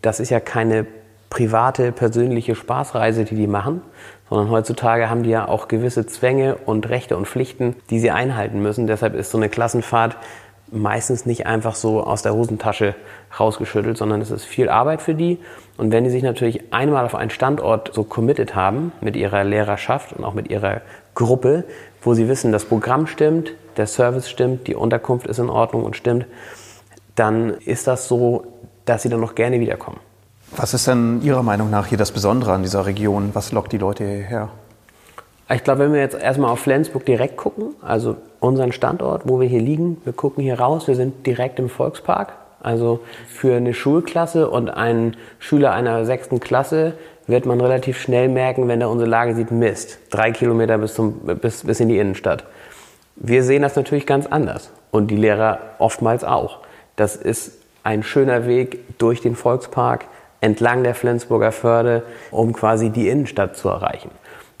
das 0.00 0.18
ist 0.18 0.30
ja 0.30 0.40
keine 0.40 0.86
private, 1.30 1.92
persönliche 1.92 2.56
Spaßreise, 2.56 3.24
die 3.24 3.36
die 3.36 3.46
machen, 3.46 3.80
sondern 4.32 4.50
heutzutage 4.50 5.10
haben 5.10 5.24
die 5.24 5.30
ja 5.30 5.46
auch 5.46 5.68
gewisse 5.68 6.06
Zwänge 6.06 6.56
und 6.64 6.88
Rechte 6.88 7.18
und 7.18 7.28
Pflichten, 7.28 7.76
die 7.90 8.00
sie 8.00 8.10
einhalten 8.10 8.62
müssen. 8.62 8.86
Deshalb 8.86 9.14
ist 9.14 9.30
so 9.30 9.36
eine 9.36 9.50
Klassenfahrt 9.50 10.16
meistens 10.70 11.26
nicht 11.26 11.46
einfach 11.46 11.74
so 11.74 12.02
aus 12.02 12.22
der 12.22 12.32
Hosentasche 12.32 12.94
rausgeschüttelt, 13.38 13.98
sondern 13.98 14.22
es 14.22 14.30
ist 14.30 14.44
viel 14.44 14.70
Arbeit 14.70 15.02
für 15.02 15.14
die. 15.14 15.38
Und 15.76 15.92
wenn 15.92 16.04
die 16.04 16.10
sich 16.10 16.22
natürlich 16.22 16.72
einmal 16.72 17.04
auf 17.04 17.14
einen 17.14 17.28
Standort 17.28 17.92
so 17.92 18.04
committed 18.04 18.54
haben 18.54 18.92
mit 19.02 19.16
ihrer 19.16 19.44
Lehrerschaft 19.44 20.14
und 20.14 20.24
auch 20.24 20.32
mit 20.32 20.48
ihrer 20.48 20.80
Gruppe, 21.14 21.64
wo 22.00 22.14
sie 22.14 22.26
wissen, 22.26 22.52
das 22.52 22.64
Programm 22.64 23.06
stimmt, 23.06 23.52
der 23.76 23.86
Service 23.86 24.30
stimmt, 24.30 24.66
die 24.66 24.74
Unterkunft 24.74 25.26
ist 25.26 25.40
in 25.40 25.50
Ordnung 25.50 25.84
und 25.84 25.94
stimmt, 25.94 26.24
dann 27.16 27.50
ist 27.50 27.86
das 27.86 28.08
so, 28.08 28.46
dass 28.86 29.02
sie 29.02 29.10
dann 29.10 29.20
noch 29.20 29.34
gerne 29.34 29.60
wiederkommen. 29.60 30.00
Was 30.54 30.74
ist 30.74 30.86
denn 30.86 31.22
Ihrer 31.22 31.42
Meinung 31.42 31.70
nach 31.70 31.86
hier 31.86 31.96
das 31.96 32.12
Besondere 32.12 32.52
an 32.52 32.62
dieser 32.62 32.84
Region? 32.84 33.30
Was 33.32 33.52
lockt 33.52 33.72
die 33.72 33.78
Leute 33.78 34.04
hierher? 34.04 34.50
Ich 35.50 35.64
glaube, 35.64 35.80
wenn 35.80 35.94
wir 35.94 36.00
jetzt 36.00 36.14
erstmal 36.14 36.50
auf 36.50 36.60
Flensburg 36.60 37.06
direkt 37.06 37.38
gucken, 37.38 37.74
also 37.80 38.16
unseren 38.38 38.72
Standort, 38.72 39.22
wo 39.24 39.40
wir 39.40 39.48
hier 39.48 39.62
liegen, 39.62 39.96
wir 40.04 40.12
gucken 40.12 40.42
hier 40.42 40.60
raus, 40.60 40.88
wir 40.88 40.94
sind 40.94 41.26
direkt 41.26 41.58
im 41.58 41.70
Volkspark. 41.70 42.34
Also 42.60 43.00
für 43.28 43.56
eine 43.56 43.72
Schulklasse 43.72 44.48
und 44.50 44.68
einen 44.68 45.16
Schüler 45.38 45.72
einer 45.72 46.04
sechsten 46.04 46.38
Klasse 46.38 46.94
wird 47.26 47.46
man 47.46 47.60
relativ 47.60 47.98
schnell 47.98 48.28
merken, 48.28 48.68
wenn 48.68 48.80
er 48.80 48.90
unsere 48.90 49.08
Lage 49.08 49.34
sieht, 49.34 49.50
Mist, 49.50 49.98
drei 50.10 50.32
Kilometer 50.32 50.76
bis, 50.78 50.94
zum, 50.94 51.20
bis, 51.40 51.64
bis 51.64 51.80
in 51.80 51.88
die 51.88 51.98
Innenstadt. 51.98 52.44
Wir 53.16 53.42
sehen 53.42 53.62
das 53.62 53.74
natürlich 53.74 54.06
ganz 54.06 54.26
anders 54.26 54.70
und 54.90 55.10
die 55.10 55.16
Lehrer 55.16 55.58
oftmals 55.78 56.24
auch. 56.24 56.58
Das 56.96 57.16
ist 57.16 57.58
ein 57.84 58.02
schöner 58.02 58.46
Weg 58.46 58.98
durch 58.98 59.20
den 59.20 59.34
Volkspark, 59.34 60.04
entlang 60.42 60.82
der 60.82 60.94
Flensburger 60.94 61.52
Förde, 61.52 62.02
um 62.30 62.52
quasi 62.52 62.90
die 62.90 63.08
Innenstadt 63.08 63.56
zu 63.56 63.70
erreichen. 63.70 64.10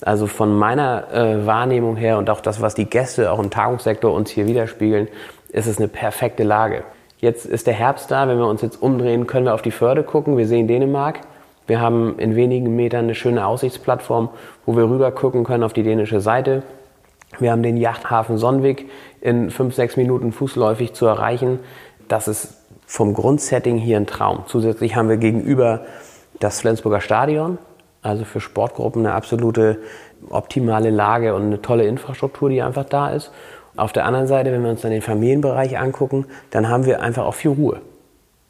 Also 0.00 0.26
von 0.26 0.56
meiner 0.56 1.12
äh, 1.12 1.46
Wahrnehmung 1.46 1.96
her 1.96 2.18
und 2.18 2.30
auch 2.30 2.40
das, 2.40 2.62
was 2.62 2.74
die 2.74 2.86
Gäste 2.86 3.30
auch 3.30 3.38
im 3.38 3.50
Tagungssektor 3.50 4.12
uns 4.12 4.30
hier 4.30 4.46
widerspiegeln, 4.46 5.08
ist 5.50 5.66
es 5.66 5.78
eine 5.78 5.88
perfekte 5.88 6.44
Lage. 6.44 6.84
Jetzt 7.18 7.46
ist 7.46 7.66
der 7.66 7.74
Herbst 7.74 8.10
da, 8.10 8.26
wenn 8.26 8.38
wir 8.38 8.46
uns 8.46 8.62
jetzt 8.62 8.80
umdrehen, 8.80 9.26
können 9.26 9.46
wir 9.46 9.54
auf 9.54 9.62
die 9.62 9.70
Förde 9.70 10.02
gucken. 10.02 10.36
Wir 10.36 10.46
sehen 10.46 10.66
Dänemark. 10.66 11.20
Wir 11.66 11.80
haben 11.80 12.18
in 12.18 12.34
wenigen 12.34 12.74
Metern 12.74 13.04
eine 13.04 13.14
schöne 13.14 13.46
Aussichtsplattform, 13.46 14.30
wo 14.66 14.76
wir 14.76 14.88
rüber 14.88 15.12
gucken 15.12 15.44
können 15.44 15.62
auf 15.62 15.72
die 15.72 15.84
dänische 15.84 16.20
Seite. 16.20 16.62
Wir 17.38 17.52
haben 17.52 17.62
den 17.62 17.76
Yachthafen 17.76 18.38
Sonnwig 18.38 18.88
in 19.20 19.50
fünf, 19.50 19.74
sechs 19.74 19.96
Minuten 19.96 20.32
fußläufig 20.32 20.92
zu 20.94 21.06
erreichen. 21.06 21.60
Das 22.08 22.28
ist 22.28 22.61
vom 22.92 23.14
Grundsetting 23.14 23.78
hier 23.78 23.96
ein 23.96 24.06
Traum. 24.06 24.44
Zusätzlich 24.46 24.96
haben 24.96 25.08
wir 25.08 25.16
gegenüber 25.16 25.86
das 26.40 26.60
Flensburger 26.60 27.00
Stadion, 27.00 27.56
also 28.02 28.26
für 28.26 28.38
Sportgruppen 28.38 29.06
eine 29.06 29.14
absolute 29.14 29.78
optimale 30.28 30.90
Lage 30.90 31.34
und 31.34 31.44
eine 31.44 31.62
tolle 31.62 31.86
Infrastruktur, 31.86 32.50
die 32.50 32.60
einfach 32.60 32.84
da 32.84 33.08
ist. 33.08 33.30
Auf 33.76 33.94
der 33.94 34.04
anderen 34.04 34.26
Seite, 34.26 34.52
wenn 34.52 34.62
wir 34.62 34.68
uns 34.68 34.82
dann 34.82 34.90
den 34.90 35.00
Familienbereich 35.00 35.78
angucken, 35.78 36.26
dann 36.50 36.68
haben 36.68 36.84
wir 36.84 37.00
einfach 37.00 37.24
auch 37.24 37.32
viel 37.32 37.52
Ruhe. 37.52 37.80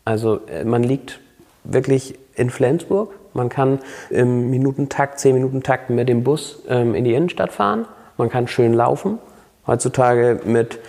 Also 0.05 0.41
äh, 0.49 0.65
man 0.65 0.83
liegt 0.83 1.21
wirklich 1.63 2.19
in 2.35 2.51
Flensburg. 2.51 3.15
Man 3.35 3.49
kann 3.49 3.79
im 4.11 4.51
Minutentakt, 4.51 5.21
zehn 5.21 5.37
Minutentakt 5.37 5.89
mit 5.89 6.09
dem 6.09 6.25
Bus 6.25 6.65
ähm, 6.69 6.97
in 6.97 7.05
die 7.05 7.15
Innenstadt 7.15 7.53
fahren. 7.53 7.87
Man 8.17 8.29
kann 8.29 8.49
schön 8.49 8.75
laufen. 8.75 9.21
Heutzutage 9.69 10.41
mit 10.45 10.81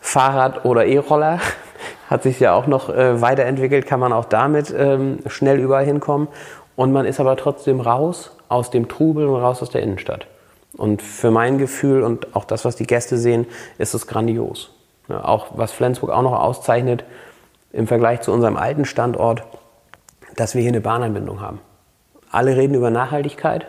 Fahrrad 0.00 0.64
oder 0.64 0.86
E-Roller 0.86 1.40
hat 2.10 2.24
sich 2.24 2.40
ja 2.40 2.52
auch 2.54 2.66
noch 2.66 2.90
äh, 2.90 3.20
weiterentwickelt, 3.20 3.86
kann 3.86 4.00
man 4.00 4.12
auch 4.12 4.24
damit 4.24 4.74
ähm, 4.76 5.20
schnell 5.28 5.60
überall 5.60 5.84
hinkommen. 5.84 6.26
Und 6.74 6.92
man 6.92 7.06
ist 7.06 7.20
aber 7.20 7.36
trotzdem 7.36 7.80
raus 7.80 8.36
aus 8.48 8.70
dem 8.70 8.88
Trubel 8.88 9.28
und 9.28 9.40
raus 9.40 9.62
aus 9.62 9.70
der 9.70 9.82
Innenstadt. 9.82 10.26
Und 10.76 11.02
für 11.02 11.30
mein 11.30 11.58
Gefühl 11.58 12.02
und 12.02 12.34
auch 12.34 12.44
das, 12.44 12.64
was 12.64 12.74
die 12.74 12.86
Gäste 12.86 13.16
sehen, 13.16 13.46
ist 13.78 13.94
es 13.94 14.08
grandios. 14.08 14.72
Ja, 15.08 15.24
auch 15.24 15.48
was 15.54 15.72
Flensburg 15.72 16.10
auch 16.10 16.22
noch 16.22 16.38
auszeichnet 16.40 17.04
im 17.72 17.86
Vergleich 17.86 18.22
zu 18.22 18.32
unserem 18.32 18.56
alten 18.56 18.84
Standort, 18.84 19.44
dass 20.36 20.54
wir 20.54 20.62
hier 20.62 20.70
eine 20.70 20.80
Bahnanbindung 20.80 21.40
haben. 21.40 21.60
Alle 22.30 22.56
reden 22.56 22.74
über 22.74 22.90
Nachhaltigkeit 22.90 23.66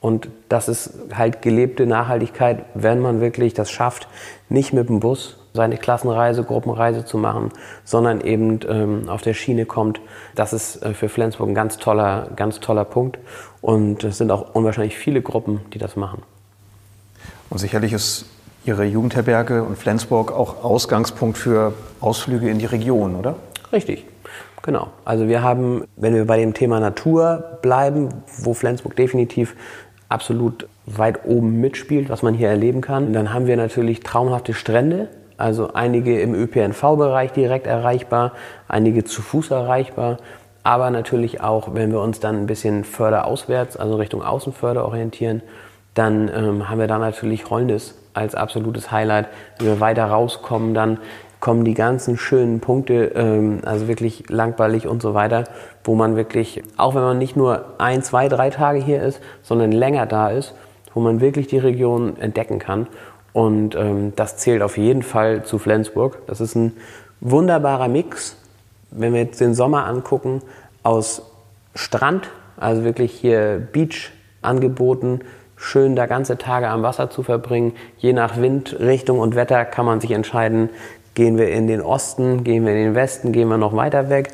und 0.00 0.28
das 0.48 0.68
ist 0.68 0.92
halt 1.14 1.42
gelebte 1.42 1.86
Nachhaltigkeit, 1.86 2.64
wenn 2.74 3.00
man 3.00 3.20
wirklich 3.20 3.54
das 3.54 3.70
schafft, 3.70 4.08
nicht 4.48 4.72
mit 4.72 4.88
dem 4.88 5.00
Bus 5.00 5.39
seine 5.52 5.76
Klassenreise, 5.76 6.44
Gruppenreise 6.44 7.04
zu 7.04 7.18
machen, 7.18 7.50
sondern 7.84 8.20
eben 8.20 8.60
ähm, 8.68 9.08
auf 9.08 9.22
der 9.22 9.34
Schiene 9.34 9.66
kommt. 9.66 10.00
Das 10.34 10.52
ist 10.52 10.82
äh, 10.82 10.94
für 10.94 11.08
Flensburg 11.08 11.48
ein 11.48 11.54
ganz 11.54 11.78
toller, 11.78 12.28
ganz 12.36 12.60
toller 12.60 12.84
Punkt. 12.84 13.18
Und 13.60 14.04
es 14.04 14.18
sind 14.18 14.30
auch 14.30 14.54
unwahrscheinlich 14.54 14.96
viele 14.96 15.22
Gruppen, 15.22 15.60
die 15.72 15.78
das 15.78 15.96
machen. 15.96 16.22
Und 17.50 17.58
sicherlich 17.58 17.92
ist 17.92 18.26
Ihre 18.64 18.84
Jugendherberge 18.84 19.62
und 19.62 19.76
Flensburg 19.78 20.32
auch 20.32 20.62
Ausgangspunkt 20.62 21.38
für 21.38 21.72
Ausflüge 22.00 22.48
in 22.48 22.58
die 22.58 22.66
Region, 22.66 23.16
oder? 23.16 23.36
Richtig. 23.72 24.04
Genau. 24.62 24.88
Also 25.04 25.28
wir 25.28 25.42
haben, 25.42 25.84
wenn 25.96 26.14
wir 26.14 26.26
bei 26.26 26.38
dem 26.38 26.52
Thema 26.52 26.80
Natur 26.80 27.58
bleiben, 27.62 28.10
wo 28.38 28.52
Flensburg 28.52 28.94
definitiv 28.96 29.56
absolut 30.08 30.68
weit 30.86 31.24
oben 31.24 31.60
mitspielt, 31.60 32.10
was 32.10 32.22
man 32.22 32.34
hier 32.34 32.48
erleben 32.48 32.80
kann, 32.80 33.12
dann 33.12 33.32
haben 33.32 33.46
wir 33.46 33.56
natürlich 33.56 34.00
traumhafte 34.00 34.54
Strände, 34.54 35.08
also 35.40 35.72
einige 35.72 36.20
im 36.20 36.34
ÖPNV-Bereich 36.34 37.32
direkt 37.32 37.66
erreichbar, 37.66 38.32
einige 38.68 39.04
zu 39.04 39.22
Fuß 39.22 39.50
erreichbar, 39.50 40.18
aber 40.62 40.90
natürlich 40.90 41.40
auch, 41.40 41.74
wenn 41.74 41.90
wir 41.90 42.00
uns 42.00 42.20
dann 42.20 42.36
ein 42.36 42.46
bisschen 42.46 42.84
förderauswärts, 42.84 43.76
also 43.76 43.96
Richtung 43.96 44.22
Außenförder 44.22 44.84
orientieren, 44.84 45.42
dann 45.94 46.30
ähm, 46.34 46.68
haben 46.68 46.78
wir 46.78 46.86
da 46.86 46.98
natürlich 46.98 47.50
Holnis 47.50 47.94
als 48.14 48.34
absolutes 48.34 48.90
Highlight. 48.90 49.28
Wenn 49.58 49.66
wir 49.66 49.80
weiter 49.80 50.04
rauskommen, 50.06 50.74
dann 50.74 50.98
kommen 51.40 51.64
die 51.64 51.74
ganzen 51.74 52.18
schönen 52.18 52.60
Punkte, 52.60 53.12
ähm, 53.14 53.60
also 53.64 53.88
wirklich 53.88 54.28
langweilig 54.28 54.86
und 54.86 55.00
so 55.00 55.14
weiter, 55.14 55.44
wo 55.84 55.94
man 55.94 56.16
wirklich, 56.16 56.62
auch 56.76 56.94
wenn 56.94 57.02
man 57.02 57.18
nicht 57.18 57.36
nur 57.36 57.64
ein, 57.78 58.02
zwei, 58.02 58.28
drei 58.28 58.50
Tage 58.50 58.78
hier 58.78 59.02
ist, 59.02 59.20
sondern 59.42 59.72
länger 59.72 60.06
da 60.06 60.28
ist, 60.28 60.54
wo 60.92 61.00
man 61.00 61.20
wirklich 61.20 61.46
die 61.46 61.58
Region 61.58 62.18
entdecken 62.20 62.58
kann. 62.58 62.86
Und 63.32 63.74
ähm, 63.76 64.12
das 64.16 64.36
zählt 64.36 64.62
auf 64.62 64.76
jeden 64.76 65.02
Fall 65.02 65.44
zu 65.44 65.58
Flensburg. 65.58 66.18
Das 66.26 66.40
ist 66.40 66.54
ein 66.54 66.76
wunderbarer 67.20 67.88
Mix, 67.88 68.36
wenn 68.90 69.12
wir 69.12 69.20
jetzt 69.20 69.40
den 69.40 69.54
Sommer 69.54 69.86
angucken, 69.86 70.42
aus 70.82 71.22
Strand, 71.74 72.30
also 72.56 72.84
wirklich 72.84 73.12
hier 73.12 73.66
Beach 73.72 74.10
angeboten, 74.42 75.20
schön 75.56 75.94
da 75.94 76.06
ganze 76.06 76.38
Tage 76.38 76.68
am 76.68 76.82
Wasser 76.82 77.10
zu 77.10 77.22
verbringen. 77.22 77.74
Je 77.98 78.12
nach 78.12 78.38
Wind, 78.38 78.76
Richtung 78.80 79.20
und 79.20 79.36
Wetter 79.36 79.64
kann 79.64 79.84
man 79.84 80.00
sich 80.00 80.10
entscheiden, 80.10 80.70
gehen 81.14 81.36
wir 81.38 81.50
in 81.50 81.66
den 81.66 81.82
Osten, 81.82 82.44
gehen 82.44 82.64
wir 82.64 82.72
in 82.72 82.78
den 82.78 82.94
Westen, 82.94 83.32
gehen 83.32 83.48
wir 83.48 83.58
noch 83.58 83.76
weiter 83.76 84.08
weg. 84.08 84.30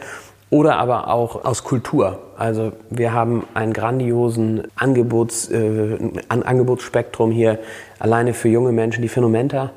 Oder 0.48 0.76
aber 0.78 1.08
auch 1.08 1.44
aus 1.44 1.64
Kultur. 1.64 2.20
Also 2.36 2.72
wir 2.88 3.12
haben 3.12 3.44
einen 3.54 3.72
grandiosen 3.72 4.62
Angebots, 4.76 5.50
äh, 5.50 5.98
ein 6.28 6.42
Angebotsspektrum 6.44 7.32
hier 7.32 7.58
alleine 7.98 8.32
für 8.32 8.48
junge 8.48 8.72
Menschen, 8.72 9.02
die 9.02 9.08
Phänomenta. 9.08 9.72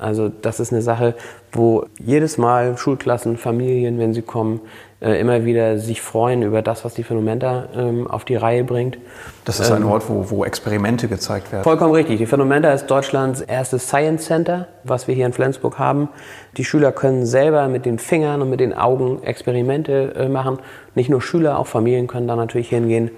Also 0.00 0.28
das 0.28 0.60
ist 0.60 0.72
eine 0.72 0.82
Sache, 0.82 1.14
wo 1.52 1.86
jedes 1.98 2.38
Mal 2.38 2.76
Schulklassen, 2.76 3.36
Familien, 3.36 3.98
wenn 3.98 4.14
sie 4.14 4.22
kommen, 4.22 4.60
äh, 5.00 5.20
immer 5.20 5.44
wieder 5.44 5.78
sich 5.78 6.02
freuen 6.02 6.42
über 6.42 6.60
das, 6.60 6.84
was 6.84 6.94
die 6.94 7.04
Phänomenta 7.04 7.68
ähm, 7.74 8.08
auf 8.08 8.24
die 8.24 8.34
Reihe 8.34 8.64
bringt. 8.64 8.98
Das 9.44 9.60
ist 9.60 9.70
ein 9.70 9.82
ähm, 9.82 9.88
Ort, 9.88 10.08
wo, 10.08 10.28
wo 10.30 10.44
Experimente 10.44 11.06
gezeigt 11.06 11.52
werden. 11.52 11.62
Vollkommen 11.62 11.92
richtig. 11.92 12.18
Die 12.18 12.26
Phänomenta 12.26 12.72
ist 12.72 12.86
Deutschlands 12.86 13.40
erstes 13.40 13.86
Science 13.86 14.24
Center, 14.24 14.66
was 14.82 15.06
wir 15.06 15.14
hier 15.14 15.26
in 15.26 15.32
Flensburg 15.32 15.78
haben. 15.78 16.08
Die 16.56 16.64
Schüler 16.64 16.90
können 16.90 17.26
selber 17.26 17.68
mit 17.68 17.86
den 17.86 17.98
Fingern 17.98 18.42
und 18.42 18.50
mit 18.50 18.60
den 18.60 18.74
Augen 18.74 19.22
Experimente 19.22 20.14
äh, 20.16 20.28
machen. 20.28 20.58
Nicht 20.94 21.10
nur 21.10 21.22
Schüler, 21.22 21.58
auch 21.58 21.68
Familien 21.68 22.08
können 22.08 22.26
da 22.26 22.34
natürlich 22.34 22.68
hingehen. 22.68 23.10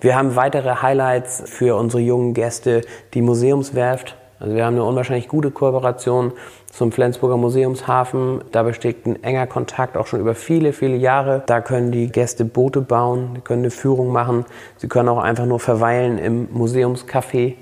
Wir 0.00 0.16
haben 0.16 0.36
weitere 0.36 0.76
Highlights 0.76 1.42
für 1.46 1.76
unsere 1.76 2.00
jungen 2.00 2.32
Gäste, 2.32 2.82
die 3.14 3.20
Museumswerft. 3.20 4.16
Also 4.40 4.54
wir 4.54 4.64
haben 4.64 4.74
eine 4.74 4.84
unwahrscheinlich 4.84 5.26
gute 5.26 5.50
Kooperation 5.50 6.32
zum 6.70 6.92
Flensburger 6.92 7.36
Museumshafen. 7.36 8.42
Da 8.52 8.62
besteht 8.62 9.04
ein 9.04 9.22
enger 9.24 9.48
Kontakt 9.48 9.96
auch 9.96 10.06
schon 10.06 10.20
über 10.20 10.36
viele, 10.36 10.72
viele 10.72 10.96
Jahre. 10.96 11.42
Da 11.46 11.60
können 11.60 11.90
die 11.90 12.08
Gäste 12.08 12.44
Boote 12.44 12.80
bauen, 12.80 13.42
können 13.42 13.62
eine 13.62 13.70
Führung 13.70 14.12
machen. 14.12 14.44
Sie 14.76 14.86
können 14.86 15.08
auch 15.08 15.18
einfach 15.18 15.46
nur 15.46 15.58
verweilen 15.58 16.18
im 16.18 16.48
Museumscafé, 16.52 17.54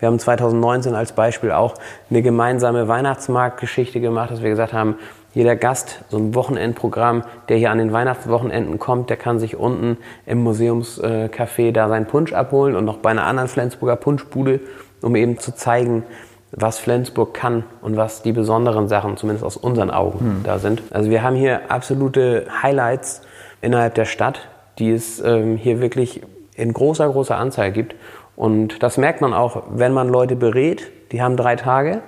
Wir 0.00 0.08
haben 0.08 0.18
2019 0.18 0.94
als 0.94 1.12
Beispiel 1.12 1.52
auch 1.52 1.74
eine 2.10 2.20
gemeinsame 2.20 2.88
Weihnachtsmarktgeschichte 2.88 4.00
gemacht, 4.00 4.32
dass 4.32 4.42
wir 4.42 4.50
gesagt 4.50 4.72
haben, 4.72 4.96
jeder 5.34 5.56
Gast, 5.56 6.04
so 6.08 6.16
ein 6.16 6.34
Wochenendprogramm, 6.34 7.24
der 7.48 7.56
hier 7.56 7.70
an 7.70 7.78
den 7.78 7.92
Weihnachtswochenenden 7.92 8.78
kommt, 8.78 9.08
der 9.08 9.16
kann 9.16 9.38
sich 9.38 9.56
unten 9.56 9.98
im 10.26 10.44
Museumscafé 10.44 11.72
da 11.72 11.88
seinen 11.88 12.06
Punsch 12.06 12.32
abholen 12.32 12.76
und 12.76 12.84
noch 12.84 12.98
bei 12.98 13.10
einer 13.10 13.24
anderen 13.24 13.48
Flensburger 13.48 13.96
Punschbude, 13.96 14.60
um 15.04 15.16
eben 15.16 15.38
zu 15.38 15.54
zeigen, 15.54 16.04
was 16.50 16.78
Flensburg 16.78 17.34
kann 17.34 17.64
und 17.82 17.96
was 17.96 18.22
die 18.22 18.32
besonderen 18.32 18.88
Sachen, 18.88 19.16
zumindest 19.16 19.44
aus 19.44 19.56
unseren 19.56 19.90
Augen, 19.90 20.20
hm. 20.20 20.40
da 20.44 20.58
sind. 20.58 20.82
Also 20.90 21.10
wir 21.10 21.22
haben 21.22 21.36
hier 21.36 21.70
absolute 21.70 22.46
Highlights 22.62 23.22
innerhalb 23.60 23.94
der 23.94 24.04
Stadt, 24.04 24.48
die 24.78 24.92
es 24.92 25.20
ähm, 25.20 25.56
hier 25.56 25.80
wirklich 25.80 26.22
in 26.54 26.72
großer, 26.72 27.08
großer 27.08 27.36
Anzahl 27.36 27.72
gibt. 27.72 27.96
Und 28.36 28.82
das 28.82 28.98
merkt 28.98 29.20
man 29.20 29.34
auch, 29.34 29.64
wenn 29.70 29.92
man 29.92 30.08
Leute 30.08 30.36
berät, 30.36 30.90
die 31.12 31.22
haben 31.22 31.36
drei 31.36 31.56
Tage, 31.56 32.02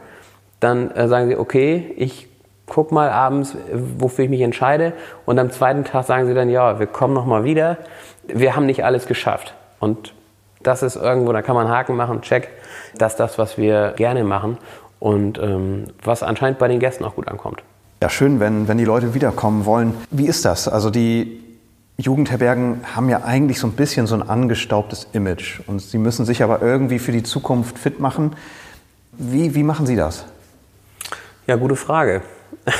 dann 0.60 0.90
äh, 0.92 1.08
sagen 1.08 1.28
sie, 1.28 1.36
okay, 1.36 1.92
ich 1.96 2.28
guck 2.66 2.92
mal 2.92 3.10
abends, 3.10 3.56
wofür 3.72 4.24
ich 4.24 4.30
mich 4.30 4.40
entscheide. 4.40 4.92
Und 5.24 5.38
am 5.38 5.50
zweiten 5.50 5.84
Tag 5.84 6.04
sagen 6.04 6.26
sie 6.26 6.34
dann, 6.34 6.50
ja, 6.50 6.78
wir 6.78 6.86
kommen 6.86 7.14
nochmal 7.14 7.44
wieder. 7.44 7.78
Wir 8.26 8.56
haben 8.56 8.66
nicht 8.66 8.84
alles 8.84 9.06
geschafft. 9.06 9.54
Und 9.78 10.14
das 10.62 10.82
ist 10.82 10.96
irgendwo, 10.96 11.32
da 11.32 11.42
kann 11.42 11.54
man 11.54 11.68
Haken 11.68 11.94
machen, 11.94 12.22
check, 12.22 12.48
das 12.98 13.14
ist 13.14 13.20
das, 13.20 13.38
was 13.38 13.58
wir 13.58 13.94
gerne 13.96 14.24
machen 14.24 14.58
und 14.98 15.38
ähm, 15.38 15.84
was 16.02 16.22
anscheinend 16.22 16.58
bei 16.58 16.68
den 16.68 16.80
Gästen 16.80 17.04
auch 17.04 17.14
gut 17.14 17.28
ankommt. 17.28 17.62
Ja, 18.02 18.10
schön, 18.10 18.40
wenn, 18.40 18.68
wenn 18.68 18.78
die 18.78 18.84
Leute 18.84 19.14
wiederkommen 19.14 19.64
wollen. 19.64 19.94
Wie 20.10 20.26
ist 20.26 20.44
das? 20.44 20.68
Also 20.68 20.90
die 20.90 21.42
Jugendherbergen 21.98 22.80
haben 22.94 23.08
ja 23.08 23.22
eigentlich 23.24 23.58
so 23.58 23.66
ein 23.66 23.72
bisschen 23.72 24.06
so 24.06 24.14
ein 24.14 24.28
angestaubtes 24.28 25.08
Image 25.12 25.60
und 25.66 25.80
sie 25.80 25.96
müssen 25.96 26.26
sich 26.26 26.42
aber 26.42 26.60
irgendwie 26.60 26.98
für 26.98 27.12
die 27.12 27.22
Zukunft 27.22 27.78
fit 27.78 28.00
machen. 28.00 28.36
Wie, 29.12 29.54
wie 29.54 29.62
machen 29.62 29.86
Sie 29.86 29.96
das? 29.96 30.26
Ja, 31.46 31.56
gute 31.56 31.76
Frage. 31.76 32.22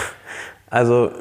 Also 0.69 1.13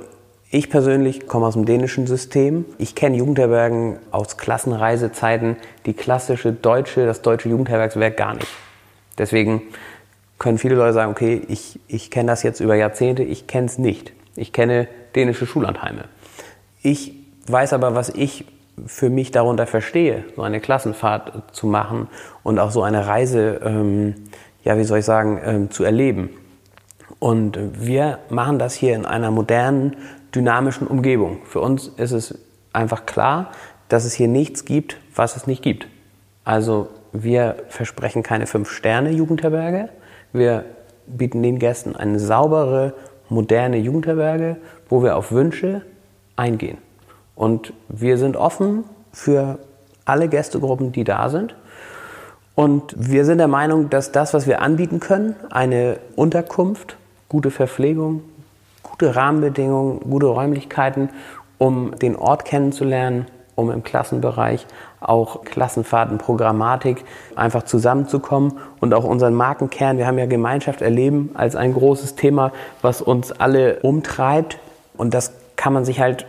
ich 0.49 0.71
persönlich 0.71 1.27
komme 1.27 1.45
aus 1.45 1.53
dem 1.53 1.65
dänischen 1.65 2.07
System. 2.07 2.65
Ich 2.79 2.95
kenne 2.95 3.15
Jugendherbergen 3.17 3.97
aus 4.09 4.37
Klassenreisezeiten, 4.37 5.57
die 5.85 5.93
klassische 5.93 6.51
deutsche, 6.51 7.05
das 7.05 7.21
deutsche 7.21 7.49
Jugendherbergswerk 7.49 8.17
gar 8.17 8.33
nicht. 8.33 8.47
Deswegen 9.17 9.61
können 10.37 10.57
viele 10.57 10.75
Leute 10.75 10.93
sagen, 10.93 11.11
okay, 11.11 11.41
ich, 11.47 11.79
ich 11.87 12.11
kenne 12.11 12.31
das 12.31 12.43
jetzt 12.43 12.59
über 12.59 12.75
Jahrzehnte, 12.75 13.23
ich 13.23 13.47
kenne 13.47 13.67
es 13.67 13.77
nicht. 13.77 14.13
Ich 14.35 14.51
kenne 14.51 14.87
dänische 15.15 15.45
Schullandheime. 15.45 16.05
Ich 16.81 17.13
weiß 17.47 17.73
aber, 17.73 17.95
was 17.95 18.09
ich 18.09 18.45
für 18.85 19.09
mich 19.09 19.31
darunter 19.31 19.67
verstehe, 19.67 20.25
so 20.35 20.41
eine 20.41 20.59
Klassenfahrt 20.59 21.55
zu 21.55 21.67
machen 21.67 22.09
und 22.43 22.59
auch 22.59 22.71
so 22.71 22.83
eine 22.83 23.07
Reise, 23.07 23.61
ähm, 23.63 24.15
ja, 24.63 24.77
wie 24.77 24.83
soll 24.83 24.99
ich 24.99 25.05
sagen, 25.05 25.39
ähm, 25.43 25.71
zu 25.71 25.85
erleben. 25.85 26.29
Und 27.19 27.57
wir 27.79 28.19
machen 28.29 28.59
das 28.59 28.73
hier 28.73 28.95
in 28.95 29.05
einer 29.05 29.31
modernen, 29.31 29.95
dynamischen 30.33 30.87
Umgebung. 30.87 31.39
Für 31.45 31.61
uns 31.61 31.87
ist 31.87 32.11
es 32.11 32.37
einfach 32.73 33.05
klar, 33.05 33.51
dass 33.87 34.03
es 34.03 34.13
hier 34.13 34.27
nichts 34.27 34.65
gibt, 34.65 34.97
was 35.15 35.37
es 35.37 35.47
nicht 35.47 35.63
gibt. 35.63 35.87
Also 36.43 36.89
wir 37.23 37.55
versprechen 37.69 38.23
keine 38.23 38.47
Fünf-Sterne-Jugendherberge. 38.47 39.89
Wir 40.33 40.65
bieten 41.07 41.41
den 41.43 41.59
Gästen 41.59 41.95
eine 41.95 42.19
saubere, 42.19 42.93
moderne 43.29 43.77
Jugendherberge, 43.77 44.57
wo 44.89 45.03
wir 45.03 45.15
auf 45.15 45.31
Wünsche 45.31 45.81
eingehen. 46.35 46.77
Und 47.35 47.73
wir 47.89 48.17
sind 48.17 48.35
offen 48.37 48.83
für 49.11 49.59
alle 50.05 50.27
Gästegruppen, 50.27 50.91
die 50.91 51.03
da 51.03 51.29
sind. 51.29 51.55
Und 52.53 52.95
wir 52.97 53.25
sind 53.25 53.39
der 53.39 53.47
Meinung, 53.47 53.89
dass 53.89 54.11
das, 54.11 54.33
was 54.33 54.47
wir 54.47 54.61
anbieten 54.61 54.99
können, 54.99 55.35
eine 55.49 55.97
Unterkunft, 56.15 56.97
gute 57.27 57.51
Verpflegung, 57.51 58.21
gute 58.83 59.15
Rahmenbedingungen, 59.15 59.99
gute 60.01 60.27
Räumlichkeiten, 60.27 61.09
um 61.57 61.97
den 61.99 62.15
Ort 62.15 62.45
kennenzulernen, 62.45 63.25
um 63.55 63.71
im 63.71 63.83
Klassenbereich 63.83 64.67
auch 64.99 65.43
Klassenfahrten, 65.43 66.17
Programmatik 66.17 67.05
einfach 67.35 67.63
zusammenzukommen 67.63 68.59
und 68.79 68.93
auch 68.93 69.03
unseren 69.03 69.33
Markenkern. 69.33 69.97
Wir 69.97 70.07
haben 70.07 70.17
ja 70.17 70.25
Gemeinschaft 70.25 70.81
erleben 70.81 71.31
als 71.33 71.55
ein 71.55 71.73
großes 71.73 72.15
Thema, 72.15 72.51
was 72.81 73.01
uns 73.01 73.31
alle 73.31 73.79
umtreibt. 73.79 74.59
Und 74.97 75.13
das 75.13 75.33
kann 75.55 75.73
man 75.73 75.85
sich 75.85 75.99
halt 75.99 76.25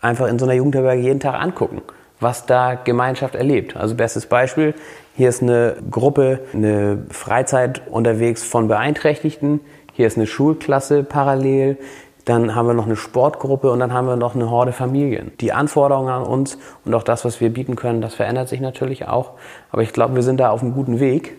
einfach 0.00 0.26
in 0.28 0.38
so 0.38 0.44
einer 0.44 0.54
Jugendherberge 0.54 1.02
jeden 1.02 1.20
Tag 1.20 1.40
angucken, 1.40 1.82
was 2.20 2.46
da 2.46 2.74
Gemeinschaft 2.74 3.34
erlebt. 3.34 3.76
Also 3.76 3.94
bestes 3.94 4.26
Beispiel, 4.26 4.74
hier 5.16 5.28
ist 5.28 5.42
eine 5.42 5.76
Gruppe, 5.90 6.40
eine 6.54 7.04
Freizeit 7.10 7.82
unterwegs 7.88 8.42
von 8.42 8.68
Beeinträchtigten, 8.68 9.60
hier 9.92 10.06
ist 10.06 10.16
eine 10.16 10.26
Schulklasse 10.26 11.02
parallel, 11.02 11.76
dann 12.24 12.54
haben 12.54 12.66
wir 12.66 12.74
noch 12.74 12.86
eine 12.86 12.96
Sportgruppe 12.96 13.70
und 13.70 13.80
dann 13.80 13.92
haben 13.92 14.06
wir 14.06 14.16
noch 14.16 14.34
eine 14.34 14.50
Horde 14.50 14.72
Familien. 14.72 15.32
Die 15.40 15.52
Anforderungen 15.52 16.10
an 16.10 16.22
uns 16.22 16.58
und 16.84 16.94
auch 16.94 17.02
das, 17.02 17.24
was 17.24 17.40
wir 17.40 17.50
bieten 17.50 17.76
können, 17.76 18.00
das 18.00 18.14
verändert 18.14 18.48
sich 18.48 18.60
natürlich 18.60 19.08
auch. 19.08 19.32
Aber 19.70 19.82
ich 19.82 19.92
glaube, 19.92 20.14
wir 20.14 20.22
sind 20.22 20.38
da 20.38 20.50
auf 20.50 20.62
einem 20.62 20.74
guten 20.74 21.00
Weg, 21.00 21.36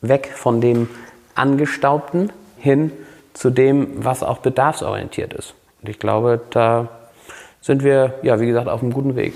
weg 0.00 0.32
von 0.34 0.60
dem 0.60 0.88
Angestaubten 1.34 2.30
hin 2.58 2.92
zu 3.34 3.50
dem, 3.50 4.04
was 4.04 4.22
auch 4.22 4.38
bedarfsorientiert 4.38 5.32
ist. 5.32 5.54
Und 5.80 5.88
ich 5.88 5.98
glaube, 5.98 6.40
da 6.50 6.88
sind 7.60 7.84
wir, 7.84 8.14
ja, 8.22 8.40
wie 8.40 8.46
gesagt, 8.46 8.68
auf 8.68 8.82
einem 8.82 8.92
guten 8.92 9.16
Weg. 9.16 9.34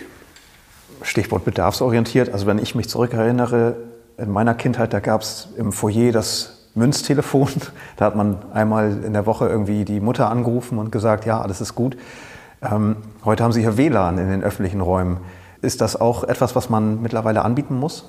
Stichwort 1.02 1.44
bedarfsorientiert. 1.44 2.32
Also 2.32 2.46
wenn 2.46 2.59
ich 2.59 2.74
mich 2.74 2.88
zurückerinnere, 2.88 3.76
in 4.18 4.30
meiner 4.30 4.54
Kindheit, 4.54 4.92
da 4.92 5.00
gab 5.00 5.20
es 5.20 5.48
im 5.56 5.72
Foyer 5.72 6.11
das 6.12 6.56
Münztelefon. 6.76 7.48
Da 7.96 8.04
hat 8.04 8.14
man 8.14 8.38
einmal 8.52 9.02
in 9.04 9.12
der 9.12 9.26
Woche 9.26 9.48
irgendwie 9.48 9.84
die 9.84 10.00
Mutter 10.00 10.30
angerufen 10.30 10.78
und 10.78 10.92
gesagt, 10.92 11.24
ja, 11.24 11.40
alles 11.40 11.60
ist 11.60 11.74
gut. 11.74 11.96
Ähm, 12.62 12.96
heute 13.24 13.42
haben 13.42 13.52
Sie 13.52 13.62
hier 13.62 13.76
WLAN 13.76 14.18
in 14.18 14.30
den 14.30 14.44
öffentlichen 14.44 14.80
Räumen. 14.80 15.18
Ist 15.62 15.80
das 15.80 16.00
auch 16.00 16.22
etwas, 16.24 16.54
was 16.54 16.70
man 16.70 17.02
mittlerweile 17.02 17.44
anbieten 17.44 17.76
muss? 17.76 18.08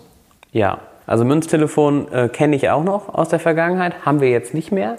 Ja, 0.51 0.80
also 1.06 1.23
Münztelefon 1.23 2.12
äh, 2.12 2.30
kenne 2.30 2.56
ich 2.56 2.69
auch 2.69 2.84
noch 2.84 3.13
aus 3.13 3.30
der 3.30 3.39
Vergangenheit, 3.39 4.06
haben 4.06 4.21
wir 4.21 4.30
jetzt 4.30 4.53
nicht 4.53 4.71
mehr. 4.71 4.97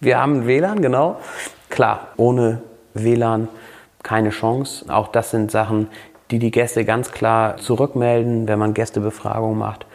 Wir 0.00 0.20
haben 0.20 0.46
WLAN, 0.46 0.82
genau. 0.82 1.16
Klar, 1.70 2.08
ohne 2.16 2.62
WLAN 2.94 3.48
keine 4.02 4.30
Chance. 4.30 4.84
Auch 4.88 5.08
das 5.08 5.30
sind 5.30 5.50
Sachen, 5.50 5.88
die 6.30 6.38
die 6.38 6.50
Gäste 6.50 6.84
ganz 6.84 7.12
klar 7.12 7.56
zurückmelden, 7.56 8.46
wenn 8.46 8.58
man 8.58 8.74
Gästebefragung 8.74 9.56
macht, 9.56 9.86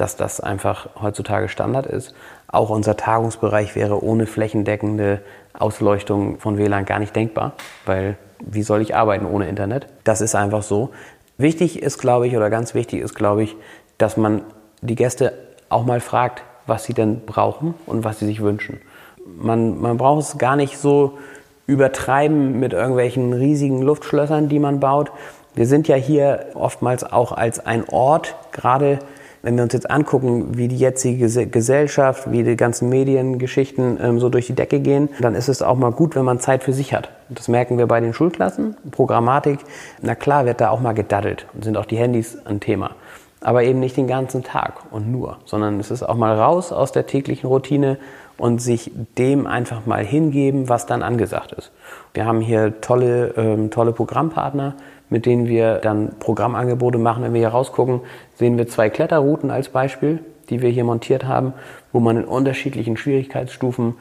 dass 0.00 0.16
das 0.16 0.40
einfach 0.40 0.88
heutzutage 1.00 1.48
Standard 1.48 1.86
ist. 1.86 2.14
Auch 2.46 2.70
unser 2.70 2.96
Tagungsbereich 2.96 3.74
wäre 3.76 4.02
ohne 4.02 4.26
flächendeckende 4.26 5.20
Ausleuchtung 5.58 6.38
von 6.38 6.56
WLAN 6.56 6.84
gar 6.84 6.98
nicht 6.98 7.14
denkbar, 7.14 7.52
weil 7.84 8.16
wie 8.40 8.62
soll 8.62 8.80
ich 8.80 8.94
arbeiten 8.94 9.26
ohne 9.26 9.48
Internet? 9.48 9.86
Das 10.04 10.20
ist 10.20 10.34
einfach 10.34 10.62
so. 10.62 10.90
Wichtig 11.36 11.82
ist, 11.82 11.98
glaube 11.98 12.26
ich, 12.26 12.36
oder 12.36 12.50
ganz 12.50 12.74
wichtig 12.74 13.00
ist, 13.00 13.14
glaube 13.14 13.42
ich, 13.42 13.56
dass 13.98 14.16
man 14.16 14.42
die 14.80 14.94
Gäste 14.94 15.32
auch 15.68 15.84
mal 15.84 16.00
fragt, 16.00 16.42
was 16.66 16.84
sie 16.84 16.94
denn 16.94 17.24
brauchen 17.26 17.74
und 17.86 18.04
was 18.04 18.20
sie 18.20 18.26
sich 18.26 18.40
wünschen. 18.40 18.80
Man, 19.24 19.80
man 19.80 19.96
braucht 19.96 20.22
es 20.22 20.38
gar 20.38 20.56
nicht 20.56 20.78
so 20.78 21.18
übertreiben 21.66 22.58
mit 22.58 22.72
irgendwelchen 22.72 23.32
riesigen 23.32 23.82
Luftschlössern, 23.82 24.48
die 24.48 24.58
man 24.58 24.80
baut. 24.80 25.10
Wir 25.54 25.66
sind 25.66 25.88
ja 25.88 25.96
hier 25.96 26.46
oftmals 26.54 27.04
auch 27.04 27.32
als 27.32 27.64
ein 27.64 27.88
Ort, 27.88 28.36
gerade 28.52 29.00
wenn 29.42 29.56
wir 29.56 29.62
uns 29.62 29.72
jetzt 29.72 29.90
angucken, 29.90 30.56
wie 30.56 30.68
die 30.68 30.76
jetzige 30.76 31.46
Gesellschaft, 31.46 32.30
wie 32.30 32.42
die 32.42 32.56
ganzen 32.56 32.88
Mediengeschichten 32.88 33.98
ähm, 34.02 34.18
so 34.18 34.28
durch 34.28 34.46
die 34.46 34.54
Decke 34.54 34.80
gehen, 34.80 35.08
dann 35.20 35.34
ist 35.34 35.48
es 35.48 35.62
auch 35.62 35.76
mal 35.76 35.92
gut, 35.92 36.16
wenn 36.16 36.24
man 36.24 36.40
Zeit 36.40 36.64
für 36.64 36.72
sich 36.72 36.94
hat. 36.94 37.10
Das 37.28 37.48
merken 37.48 37.78
wir 37.78 37.86
bei 37.86 38.00
den 38.00 38.14
Schulklassen. 38.14 38.76
Programmatik, 38.90 39.60
na 40.02 40.14
klar 40.14 40.46
wird 40.46 40.60
da 40.60 40.70
auch 40.70 40.80
mal 40.80 40.92
gedaddelt 40.92 41.46
und 41.54 41.64
sind 41.64 41.76
auch 41.76 41.86
die 41.86 41.96
Handys 41.96 42.38
ein 42.44 42.60
Thema. 42.60 42.92
Aber 43.40 43.62
eben 43.62 43.78
nicht 43.78 43.96
den 43.96 44.08
ganzen 44.08 44.42
Tag 44.42 44.82
und 44.90 45.12
nur, 45.12 45.38
sondern 45.44 45.78
es 45.78 45.90
ist 45.92 46.02
auch 46.02 46.16
mal 46.16 46.36
raus 46.36 46.72
aus 46.72 46.90
der 46.90 47.06
täglichen 47.06 47.48
Routine 47.48 47.98
und 48.38 48.62
sich 48.62 48.90
dem 49.18 49.46
einfach 49.46 49.84
mal 49.84 50.04
hingeben, 50.04 50.68
was 50.68 50.86
dann 50.86 51.02
angesagt 51.02 51.52
ist. 51.52 51.72
Wir 52.14 52.24
haben 52.24 52.40
hier 52.40 52.80
tolle, 52.80 53.34
ähm, 53.36 53.70
tolle 53.70 53.92
Programmpartner, 53.92 54.74
mit 55.10 55.26
denen 55.26 55.46
wir 55.46 55.76
dann 55.76 56.12
Programmangebote 56.20 56.98
machen. 56.98 57.24
Wenn 57.24 57.34
wir 57.34 57.40
hier 57.40 57.48
rausgucken, 57.48 58.00
sehen 58.36 58.56
wir 58.56 58.68
zwei 58.68 58.88
Kletterrouten 58.88 59.50
als 59.50 59.68
Beispiel, 59.68 60.20
die 60.48 60.62
wir 60.62 60.70
hier 60.70 60.84
montiert 60.84 61.24
haben, 61.24 61.52
wo 61.92 62.00
man 62.00 62.16
in 62.16 62.24
unterschiedlichen 62.24 62.96
Schwierigkeitsstufen 62.96 63.96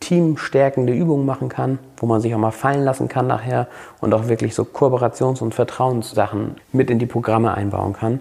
teamstärkende 0.00 0.92
Übungen 0.92 1.26
machen 1.26 1.48
kann, 1.48 1.78
wo 1.96 2.06
man 2.06 2.20
sich 2.20 2.34
auch 2.34 2.38
mal 2.38 2.50
fallen 2.50 2.82
lassen 2.82 3.08
kann 3.08 3.28
nachher 3.28 3.68
und 4.00 4.12
auch 4.14 4.26
wirklich 4.26 4.54
so 4.54 4.64
Kooperations- 4.64 5.42
und 5.42 5.54
Vertrauenssachen 5.54 6.56
mit 6.72 6.90
in 6.90 6.98
die 6.98 7.06
Programme 7.06 7.54
einbauen 7.54 7.92
kann. 7.92 8.20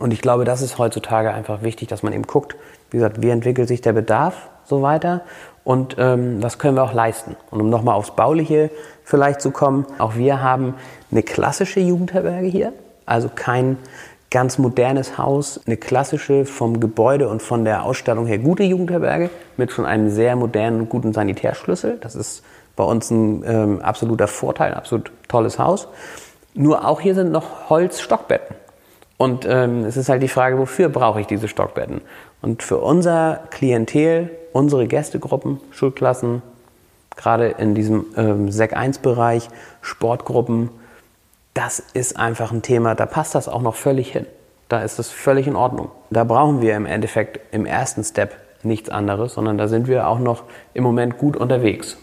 Und 0.00 0.12
ich 0.12 0.22
glaube, 0.22 0.44
das 0.44 0.62
ist 0.62 0.78
heutzutage 0.78 1.32
einfach 1.32 1.62
wichtig, 1.62 1.88
dass 1.88 2.02
man 2.02 2.12
eben 2.12 2.22
guckt, 2.22 2.56
wie 2.90 2.98
gesagt, 2.98 3.20
wie 3.22 3.28
entwickelt 3.28 3.68
sich 3.68 3.82
der 3.82 3.92
Bedarf 3.92 4.48
so 4.68 4.82
weiter 4.82 5.22
und 5.64 5.96
ähm, 5.98 6.42
was 6.42 6.58
können 6.58 6.76
wir 6.76 6.82
auch 6.82 6.92
leisten. 6.92 7.36
Und 7.50 7.60
um 7.60 7.70
nochmal 7.70 7.94
aufs 7.94 8.12
Bauliche 8.12 8.70
vielleicht 9.04 9.40
zu 9.40 9.50
kommen, 9.50 9.86
auch 9.98 10.16
wir 10.16 10.42
haben 10.42 10.74
eine 11.10 11.22
klassische 11.22 11.80
Jugendherberge 11.80 12.46
hier, 12.46 12.72
also 13.06 13.30
kein, 13.34 13.78
ganz 14.30 14.58
modernes 14.58 15.16
Haus, 15.16 15.60
eine 15.66 15.76
klassische 15.76 16.44
vom 16.44 16.80
Gebäude 16.80 17.28
und 17.28 17.42
von 17.42 17.64
der 17.64 17.84
Ausstattung 17.84 18.26
her 18.26 18.38
gute 18.38 18.62
Jugendherberge 18.62 19.30
mit 19.56 19.72
schon 19.72 19.86
einem 19.86 20.10
sehr 20.10 20.36
modernen 20.36 20.80
und 20.80 20.88
guten 20.90 21.12
Sanitärschlüssel. 21.12 21.98
Das 22.00 22.14
ist 22.14 22.42
bei 22.76 22.84
uns 22.84 23.10
ein 23.10 23.42
ähm, 23.46 23.80
absoluter 23.80 24.28
Vorteil, 24.28 24.72
ein 24.72 24.78
absolut 24.78 25.10
tolles 25.28 25.58
Haus. 25.58 25.88
Nur 26.54 26.86
auch 26.86 27.00
hier 27.00 27.14
sind 27.14 27.32
noch 27.32 27.70
Holzstockbetten. 27.70 28.56
Und 29.18 29.44
ähm, 29.46 29.84
es 29.84 29.96
ist 29.96 30.08
halt 30.08 30.22
die 30.22 30.28
Frage, 30.28 30.58
wofür 30.58 30.88
brauche 30.88 31.20
ich 31.20 31.26
diese 31.26 31.48
Stockbetten? 31.48 32.00
Und 32.40 32.62
für 32.62 32.78
unser 32.78 33.40
Klientel, 33.50 34.30
unsere 34.52 34.86
Gästegruppen, 34.86 35.60
Schulklassen, 35.72 36.40
gerade 37.16 37.48
in 37.48 37.74
diesem 37.74 38.06
ähm, 38.16 38.50
Sek 38.50 38.76
1-Bereich, 38.76 39.48
Sportgruppen, 39.82 40.70
das 41.52 41.82
ist 41.92 42.16
einfach 42.16 42.52
ein 42.52 42.62
Thema, 42.62 42.94
da 42.94 43.04
passt 43.06 43.34
das 43.34 43.48
auch 43.48 43.60
noch 43.60 43.74
völlig 43.74 44.12
hin. 44.12 44.26
Da 44.68 44.82
ist 44.82 45.00
das 45.00 45.10
völlig 45.10 45.48
in 45.48 45.56
Ordnung. 45.56 45.90
Da 46.10 46.22
brauchen 46.22 46.60
wir 46.60 46.76
im 46.76 46.86
Endeffekt 46.86 47.40
im 47.52 47.66
ersten 47.66 48.04
Step 48.04 48.36
nichts 48.62 48.88
anderes, 48.88 49.34
sondern 49.34 49.58
da 49.58 49.66
sind 49.66 49.88
wir 49.88 50.06
auch 50.06 50.20
noch 50.20 50.44
im 50.74 50.84
Moment 50.84 51.18
gut 51.18 51.36
unterwegs. 51.36 51.96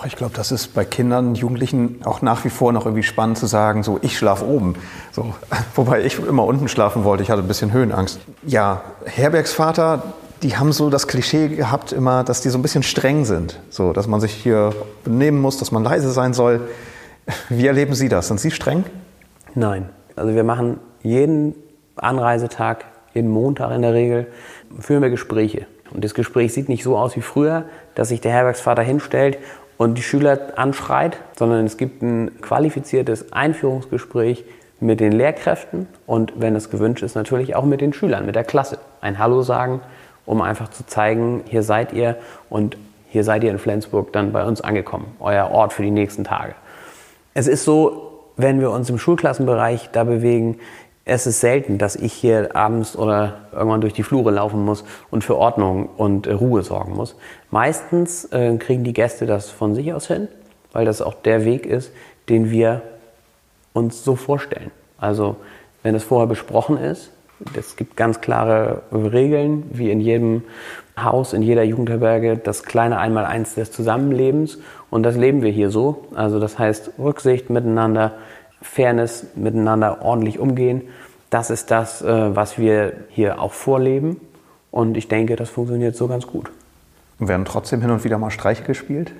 Oh, 0.00 0.06
ich 0.06 0.16
glaube, 0.16 0.32
das 0.34 0.50
ist 0.50 0.68
bei 0.68 0.84
Kindern, 0.86 1.34
Jugendlichen 1.34 2.00
auch 2.04 2.22
nach 2.22 2.44
wie 2.44 2.48
vor 2.48 2.72
noch 2.72 2.86
irgendwie 2.86 3.02
spannend 3.02 3.36
zu 3.36 3.46
sagen, 3.46 3.82
so 3.82 3.98
ich 4.00 4.16
schlafe 4.16 4.46
oben. 4.46 4.74
So, 5.12 5.34
wobei 5.74 6.02
ich 6.04 6.18
immer 6.18 6.44
unten 6.44 6.68
schlafen 6.68 7.04
wollte, 7.04 7.22
ich 7.22 7.30
hatte 7.30 7.42
ein 7.42 7.48
bisschen 7.48 7.72
Höhenangst. 7.72 8.18
Ja, 8.46 8.82
Herbergsvater, 9.04 10.02
die 10.42 10.56
haben 10.56 10.72
so 10.72 10.88
das 10.88 11.06
Klischee 11.06 11.48
gehabt 11.48 11.92
immer, 11.92 12.24
dass 12.24 12.40
die 12.40 12.48
so 12.48 12.56
ein 12.56 12.62
bisschen 12.62 12.82
streng 12.82 13.26
sind. 13.26 13.60
So, 13.68 13.92
dass 13.92 14.06
man 14.06 14.20
sich 14.20 14.32
hier 14.32 14.72
benehmen 15.04 15.40
muss, 15.40 15.58
dass 15.58 15.70
man 15.70 15.84
leise 15.84 16.10
sein 16.12 16.32
soll. 16.32 16.62
Wie 17.50 17.66
erleben 17.66 17.94
Sie 17.94 18.08
das? 18.08 18.28
Sind 18.28 18.40
Sie 18.40 18.50
streng? 18.50 18.84
Nein. 19.54 19.90
Also 20.16 20.34
wir 20.34 20.44
machen 20.44 20.80
jeden 21.02 21.54
Anreisetag, 21.96 22.86
jeden 23.12 23.30
Montag 23.30 23.70
in 23.72 23.82
der 23.82 23.92
Regel, 23.92 24.28
führen 24.78 25.02
wir 25.02 25.10
Gespräche. 25.10 25.66
Und 25.92 26.04
das 26.04 26.14
Gespräch 26.14 26.52
sieht 26.52 26.68
nicht 26.68 26.84
so 26.84 26.96
aus 26.96 27.16
wie 27.16 27.20
früher, 27.20 27.64
dass 27.94 28.08
sich 28.08 28.20
der 28.20 28.32
Herbergsvater 28.32 28.82
hinstellt 28.82 29.38
und 29.80 29.94
die 29.94 30.02
Schüler 30.02 30.38
anschreit, 30.56 31.16
sondern 31.38 31.64
es 31.64 31.78
gibt 31.78 32.02
ein 32.02 32.42
qualifiziertes 32.42 33.32
Einführungsgespräch 33.32 34.44
mit 34.78 35.00
den 35.00 35.10
Lehrkräften 35.10 35.88
und 36.06 36.34
wenn 36.36 36.54
es 36.54 36.68
gewünscht 36.68 37.02
ist, 37.02 37.14
natürlich 37.14 37.56
auch 37.56 37.64
mit 37.64 37.80
den 37.80 37.94
Schülern, 37.94 38.26
mit 38.26 38.34
der 38.34 38.44
Klasse. 38.44 38.78
Ein 39.00 39.18
Hallo 39.18 39.40
sagen, 39.40 39.80
um 40.26 40.42
einfach 40.42 40.68
zu 40.68 40.84
zeigen, 40.84 41.44
hier 41.46 41.62
seid 41.62 41.94
ihr 41.94 42.16
und 42.50 42.76
hier 43.08 43.24
seid 43.24 43.42
ihr 43.42 43.50
in 43.50 43.58
Flensburg 43.58 44.12
dann 44.12 44.32
bei 44.32 44.44
uns 44.44 44.60
angekommen, 44.60 45.16
euer 45.18 45.50
Ort 45.50 45.72
für 45.72 45.82
die 45.82 45.90
nächsten 45.90 46.24
Tage. 46.24 46.54
Es 47.32 47.46
ist 47.46 47.64
so, 47.64 48.26
wenn 48.36 48.60
wir 48.60 48.72
uns 48.72 48.90
im 48.90 48.98
Schulklassenbereich 48.98 49.88
da 49.92 50.04
bewegen, 50.04 50.58
es 51.10 51.26
ist 51.26 51.40
selten, 51.40 51.76
dass 51.76 51.96
ich 51.96 52.12
hier 52.12 52.54
abends 52.54 52.96
oder 52.96 53.40
irgendwann 53.52 53.80
durch 53.80 53.92
die 53.92 54.04
Flure 54.04 54.30
laufen 54.30 54.64
muss 54.64 54.84
und 55.10 55.24
für 55.24 55.36
Ordnung 55.36 55.88
und 55.96 56.28
äh, 56.28 56.32
Ruhe 56.32 56.62
sorgen 56.62 56.94
muss. 56.94 57.16
Meistens 57.50 58.26
äh, 58.26 58.56
kriegen 58.58 58.84
die 58.84 58.92
Gäste 58.92 59.26
das 59.26 59.50
von 59.50 59.74
sich 59.74 59.92
aus 59.92 60.06
hin, 60.06 60.28
weil 60.72 60.84
das 60.84 61.02
auch 61.02 61.14
der 61.14 61.44
Weg 61.44 61.66
ist, 61.66 61.90
den 62.28 62.52
wir 62.52 62.82
uns 63.72 64.04
so 64.04 64.14
vorstellen. 64.14 64.70
Also 64.98 65.34
wenn 65.82 65.96
es 65.96 66.04
vorher 66.04 66.28
besprochen 66.28 66.78
ist, 66.78 67.10
es 67.58 67.74
gibt 67.74 67.96
ganz 67.96 68.20
klare 68.20 68.82
Regeln, 68.92 69.64
wie 69.72 69.90
in 69.90 70.00
jedem 70.00 70.44
Haus, 70.96 71.32
in 71.32 71.42
jeder 71.42 71.64
Jugendherberge, 71.64 72.36
das 72.36 72.62
kleine 72.62 72.98
Einmaleins 72.98 73.56
des 73.56 73.72
Zusammenlebens. 73.72 74.58
Und 74.90 75.02
das 75.02 75.16
leben 75.16 75.42
wir 75.42 75.50
hier 75.50 75.70
so. 75.70 76.04
Also 76.14 76.38
das 76.38 76.56
heißt 76.58 76.92
Rücksicht 77.00 77.50
miteinander, 77.50 78.12
Fairness 78.62 79.26
miteinander 79.34 80.02
ordentlich 80.02 80.38
umgehen. 80.38 80.82
Das 81.30 81.50
ist 81.50 81.70
das, 81.70 82.02
äh, 82.02 82.36
was 82.36 82.58
wir 82.58 82.92
hier 83.08 83.40
auch 83.40 83.52
vorleben. 83.52 84.20
Und 84.70 84.96
ich 84.96 85.08
denke, 85.08 85.36
das 85.36 85.48
funktioniert 85.48 85.96
so 85.96 86.06
ganz 86.08 86.26
gut. 86.26 86.50
Werden 87.18 87.44
trotzdem 87.44 87.80
hin 87.80 87.90
und 87.90 88.04
wieder 88.04 88.18
mal 88.18 88.30
Streiche 88.30 88.62
gespielt? 88.62 89.12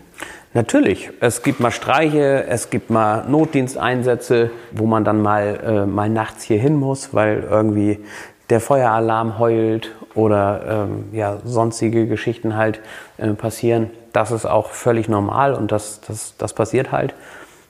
Natürlich. 0.55 1.11
Es 1.21 1.43
gibt 1.43 1.61
mal 1.61 1.71
Streiche, 1.71 2.45
es 2.47 2.71
gibt 2.71 2.91
mal 2.91 3.29
Notdiensteinsätze, 3.29 4.51
wo 4.73 4.87
man 4.87 5.05
dann 5.05 5.23
mal, 5.23 5.61
äh, 5.63 5.87
mal 5.87 6.09
nachts 6.09 6.45
hier 6.45 6.59
hin 6.59 6.77
muss, 6.77 7.15
weil 7.15 7.47
irgendwie 7.49 8.01
der 8.49 8.61
Feueralarm 8.61 9.39
heult 9.39 9.95
oder 10.15 10.89
ähm, 10.89 11.05
ja, 11.13 11.39
sonstige 11.45 12.07
Geschichten 12.07 12.57
halt 12.57 12.81
äh, 13.19 13.29
passieren. 13.35 13.91
Das 14.13 14.33
ist 14.33 14.47
auch 14.47 14.71
völlig 14.71 15.09
normal 15.09 15.55
und 15.55 15.71
das, 15.71 16.01
das, 16.01 16.35
das 16.37 16.53
passiert 16.53 16.91
halt. 16.91 17.15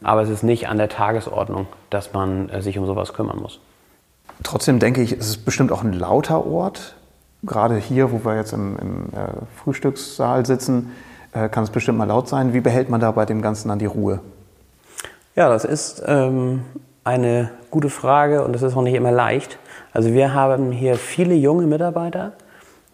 Aber 0.02 0.22
es 0.22 0.30
ist 0.30 0.42
nicht 0.42 0.68
an 0.68 0.78
der 0.78 0.88
Tagesordnung, 0.88 1.66
dass 1.90 2.14
man 2.14 2.48
äh, 2.48 2.62
sich 2.62 2.78
um 2.78 2.86
sowas 2.86 3.12
kümmern 3.12 3.38
muss. 3.38 3.60
Trotzdem 4.50 4.80
denke 4.80 5.00
ich, 5.00 5.12
es 5.12 5.28
ist 5.28 5.44
bestimmt 5.44 5.70
auch 5.70 5.84
ein 5.84 5.92
lauter 5.92 6.44
Ort. 6.44 6.96
Gerade 7.44 7.76
hier, 7.76 8.10
wo 8.10 8.24
wir 8.24 8.34
jetzt 8.34 8.52
im, 8.52 8.76
im 8.80 9.04
äh, 9.12 9.28
Frühstückssaal 9.62 10.44
sitzen, 10.44 10.90
äh, 11.32 11.48
kann 11.48 11.62
es 11.62 11.70
bestimmt 11.70 11.98
mal 11.98 12.06
laut 12.06 12.28
sein. 12.28 12.52
Wie 12.52 12.60
behält 12.60 12.90
man 12.90 13.00
da 13.00 13.12
bei 13.12 13.26
dem 13.26 13.42
Ganzen 13.42 13.68
dann 13.68 13.78
die 13.78 13.86
Ruhe? 13.86 14.18
Ja, 15.36 15.48
das 15.48 15.64
ist 15.64 16.02
ähm, 16.04 16.62
eine 17.04 17.52
gute 17.70 17.90
Frage 17.90 18.42
und 18.44 18.52
das 18.52 18.62
ist 18.62 18.76
auch 18.76 18.82
nicht 18.82 18.94
immer 18.94 19.12
leicht. 19.12 19.60
Also 19.92 20.12
wir 20.14 20.34
haben 20.34 20.72
hier 20.72 20.96
viele 20.96 21.34
junge 21.34 21.68
Mitarbeiter. 21.68 22.32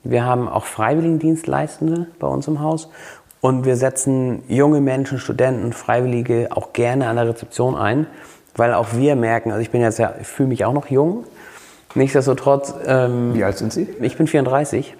Wir 0.04 0.26
haben 0.26 0.50
auch 0.50 0.66
Freiwilligendienstleistende 0.66 2.08
bei 2.18 2.26
uns 2.26 2.46
im 2.48 2.60
Haus 2.60 2.90
und 3.40 3.64
wir 3.64 3.76
setzen 3.76 4.42
junge 4.46 4.82
Menschen, 4.82 5.18
Studenten, 5.18 5.72
Freiwillige 5.72 6.48
auch 6.50 6.74
gerne 6.74 7.08
an 7.08 7.16
der 7.16 7.26
Rezeption 7.26 7.76
ein, 7.76 8.06
weil 8.56 8.74
auch 8.74 8.88
wir 8.92 9.16
merken, 9.16 9.52
also 9.52 9.62
ich 9.62 9.70
bin 9.70 9.80
jetzt 9.80 9.98
ja, 9.98 10.12
ich 10.20 10.26
fühle 10.26 10.50
mich 10.50 10.66
auch 10.66 10.74
noch 10.74 10.90
jung. 10.90 11.24
Nichtsdestotrotz. 11.96 12.74
Ähm, 12.86 13.34
Wie 13.34 13.42
alt 13.42 13.56
sind 13.56 13.72
Sie? 13.72 13.88
Ich 14.00 14.18
bin 14.18 14.26
34. 14.26 14.94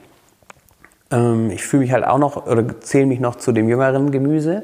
Ähm, 1.10 1.50
ich 1.50 1.62
fühle 1.62 1.82
mich 1.82 1.92
halt 1.92 2.04
auch 2.04 2.16
noch 2.16 2.46
oder 2.46 2.80
zähle 2.80 3.04
mich 3.04 3.20
noch 3.20 3.36
zu 3.36 3.52
dem 3.52 3.68
jüngeren 3.68 4.10
Gemüse. 4.10 4.62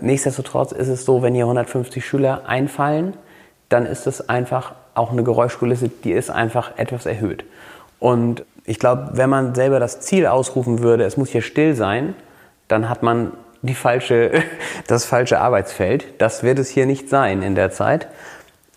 Nichtsdestotrotz 0.00 0.70
ist 0.70 0.86
es 0.86 1.04
so, 1.04 1.22
wenn 1.22 1.34
hier 1.34 1.44
150 1.44 2.06
Schüler 2.06 2.42
einfallen, 2.46 3.14
dann 3.68 3.84
ist 3.84 4.06
es 4.06 4.28
einfach 4.28 4.74
auch 4.94 5.10
eine 5.10 5.24
Geräuschkulisse, 5.24 5.88
die 5.88 6.12
ist 6.12 6.30
einfach 6.30 6.78
etwas 6.78 7.04
erhöht. 7.04 7.44
Und 7.98 8.44
ich 8.64 8.78
glaube, 8.78 9.10
wenn 9.14 9.28
man 9.28 9.54
selber 9.56 9.80
das 9.80 10.00
Ziel 10.00 10.26
ausrufen 10.26 10.80
würde, 10.82 11.02
es 11.04 11.16
muss 11.16 11.30
hier 11.30 11.42
still 11.42 11.74
sein, 11.74 12.14
dann 12.68 12.88
hat 12.88 13.02
man 13.02 13.32
die 13.62 13.74
falsche, 13.74 14.30
das 14.86 15.04
falsche 15.04 15.40
Arbeitsfeld. 15.40 16.06
Das 16.18 16.44
wird 16.44 16.60
es 16.60 16.68
hier 16.68 16.86
nicht 16.86 17.08
sein 17.08 17.42
in 17.42 17.56
der 17.56 17.72
Zeit. 17.72 18.06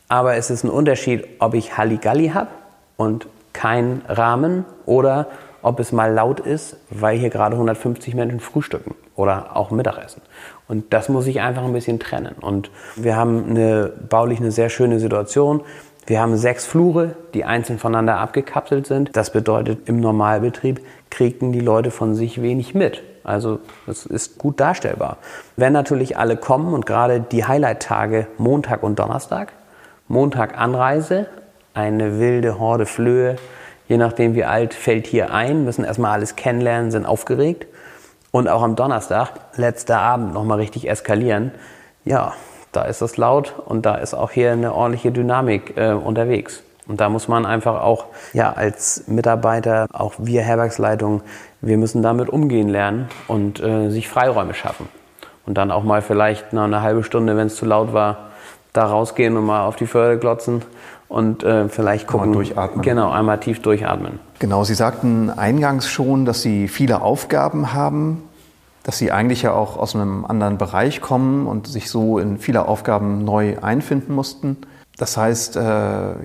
Aber 0.07 0.35
es 0.35 0.49
ist 0.49 0.63
ein 0.63 0.71
Unterschied, 0.71 1.27
ob 1.37 1.53
ich 1.53 1.77
Halligalli 1.77 2.29
habe 2.29 2.49
und 2.97 3.27
kein 3.53 4.01
Rahmen 4.07 4.65
oder 4.85 5.27
ob 5.61 5.79
es 5.79 5.91
mal 5.91 6.13
laut 6.13 6.39
ist, 6.39 6.77
weil 6.91 7.17
hier 7.17 7.29
gerade 7.29 7.55
150 7.55 8.13
Menschen 8.13 8.39
frühstücken 8.39 8.93
oder 9.15 9.55
auch 9.55 9.71
Mittagessen. 9.71 10.21
Und 10.67 10.93
das 10.93 11.09
muss 11.09 11.25
ich 11.25 11.41
einfach 11.41 11.63
ein 11.63 11.73
bisschen 11.73 11.99
trennen. 11.99 12.35
Und 12.39 12.69
wir 12.95 13.15
haben 13.15 13.49
eine, 13.49 13.91
baulich 14.09 14.39
eine 14.39 14.51
sehr 14.51 14.69
schöne 14.69 14.99
Situation. 14.99 15.61
Wir 16.05 16.21
haben 16.21 16.37
sechs 16.37 16.65
Flure, 16.65 17.15
die 17.33 17.45
einzeln 17.45 17.79
voneinander 17.79 18.17
abgekapselt 18.17 18.85
sind. 18.85 19.15
Das 19.15 19.31
bedeutet, 19.31 19.89
im 19.89 19.99
Normalbetrieb 19.99 20.81
kriegen 21.09 21.51
die 21.51 21.61
Leute 21.61 21.89
von 21.89 22.13
sich 22.13 22.43
wenig 22.43 22.75
mit. 22.75 23.01
Also 23.23 23.59
es 23.87 24.05
ist 24.05 24.37
gut 24.37 24.59
darstellbar. 24.59 25.17
Wenn 25.55 25.73
natürlich 25.73 26.15
alle 26.17 26.37
kommen 26.37 26.75
und 26.75 26.85
gerade 26.85 27.21
die 27.21 27.45
Highlight-Tage 27.45 28.27
Montag 28.37 28.83
und 28.83 28.99
Donnerstag, 28.99 29.53
Montag 30.07 30.59
Anreise, 30.59 31.25
eine 31.75 32.19
wilde 32.19 32.59
Horde 32.59 32.85
Flöhe, 32.85 33.35
je 33.87 33.97
nachdem 33.97 34.33
wie 34.33 34.45
alt, 34.45 34.73
fällt 34.73 35.05
hier 35.05 35.31
ein, 35.31 35.65
müssen 35.65 35.85
erstmal 35.85 36.13
alles 36.13 36.35
kennenlernen, 36.35 36.91
sind 36.91 37.05
aufgeregt. 37.05 37.67
Und 38.31 38.49
auch 38.49 38.63
am 38.63 38.75
Donnerstag, 38.75 39.29
letzter 39.55 39.99
Abend, 39.99 40.33
nochmal 40.33 40.57
richtig 40.57 40.89
eskalieren. 40.89 41.51
Ja, 42.03 42.33
da 42.71 42.83
ist 42.83 43.01
es 43.01 43.15
laut 43.17 43.53
und 43.65 43.85
da 43.85 43.95
ist 43.95 44.13
auch 44.13 44.31
hier 44.31 44.51
eine 44.51 44.73
ordentliche 44.73 45.11
Dynamik 45.11 45.77
äh, 45.77 45.91
unterwegs. 45.91 46.63
Und 46.87 47.01
da 47.01 47.09
muss 47.09 47.27
man 47.27 47.45
einfach 47.45 47.81
auch 47.81 48.05
ja, 48.33 48.51
als 48.51 49.05
Mitarbeiter, 49.07 49.87
auch 49.91 50.13
wir 50.17 50.41
Herbergsleitung, 50.41 51.21
wir 51.61 51.77
müssen 51.77 52.03
damit 52.03 52.29
umgehen 52.29 52.69
lernen 52.69 53.07
und 53.27 53.61
äh, 53.61 53.89
sich 53.89 54.07
Freiräume 54.07 54.53
schaffen. 54.53 54.87
Und 55.45 55.57
dann 55.57 55.71
auch 55.71 55.83
mal 55.83 56.01
vielleicht 56.01 56.53
nach 56.53 56.65
einer 56.65 56.81
halben 56.81 57.03
Stunde, 57.03 57.37
wenn 57.37 57.47
es 57.47 57.55
zu 57.55 57.65
laut 57.65 57.93
war, 57.93 58.31
da 58.73 58.85
rausgehen 58.85 59.37
und 59.37 59.45
mal 59.45 59.65
auf 59.65 59.77
die 59.77 59.87
Förde 59.87 60.19
glotzen 60.19 60.63
und 61.15 61.45
äh, 61.45 61.69
vielleicht 61.69 62.07
gucken. 62.07 62.31
Mal 62.31 62.33
durchatmen. 62.33 62.81
Genau, 62.81 63.09
einmal 63.09 63.39
tief 63.39 63.61
durchatmen. 63.61 64.19
Genau, 64.39 64.65
Sie 64.65 64.73
sagten 64.73 65.29
eingangs 65.29 65.87
schon, 65.87 66.25
dass 66.25 66.41
Sie 66.41 66.67
viele 66.67 67.01
Aufgaben 67.01 67.71
haben, 67.71 68.21
dass 68.83 68.97
Sie 68.97 69.13
eigentlich 69.13 69.41
ja 69.41 69.53
auch 69.53 69.77
aus 69.77 69.95
einem 69.95 70.25
anderen 70.25 70.57
Bereich 70.57 70.99
kommen 70.99 71.47
und 71.47 71.67
sich 71.67 71.89
so 71.89 72.19
in 72.19 72.37
viele 72.37 72.67
Aufgaben 72.67 73.23
neu 73.23 73.57
einfinden 73.61 74.13
mussten. 74.13 74.57
Das 74.97 75.15
heißt 75.15 75.55
äh, 75.55 75.61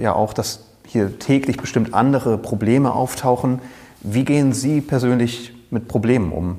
ja 0.03 0.13
auch, 0.13 0.33
dass 0.33 0.65
hier 0.85 1.21
täglich 1.21 1.57
bestimmt 1.57 1.95
andere 1.95 2.37
Probleme 2.37 2.93
auftauchen. 2.93 3.61
Wie 4.01 4.25
gehen 4.25 4.53
Sie 4.53 4.81
persönlich 4.81 5.55
mit 5.71 5.87
Problemen 5.87 6.33
um? 6.33 6.59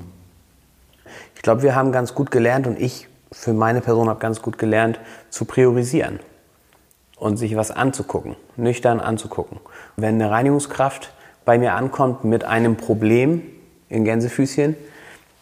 Ich 1.36 1.42
glaube, 1.42 1.62
wir 1.62 1.74
haben 1.74 1.92
ganz 1.92 2.14
gut 2.14 2.30
gelernt 2.30 2.66
und 2.66 2.80
ich 2.80 3.08
für 3.30 3.52
meine 3.52 3.82
Person 3.82 4.08
habe 4.08 4.20
ganz 4.20 4.40
gut 4.40 4.56
gelernt, 4.56 4.98
zu 5.28 5.44
priorisieren. 5.44 6.18
Und 7.22 7.36
sich 7.36 7.54
was 7.54 7.70
anzugucken, 7.70 8.34
nüchtern 8.56 8.98
anzugucken. 8.98 9.60
Wenn 9.96 10.16
eine 10.16 10.32
Reinigungskraft 10.32 11.12
bei 11.44 11.56
mir 11.56 11.74
ankommt 11.74 12.24
mit 12.24 12.42
einem 12.42 12.76
Problem 12.76 13.42
in 13.88 14.04
Gänsefüßchen, 14.04 14.76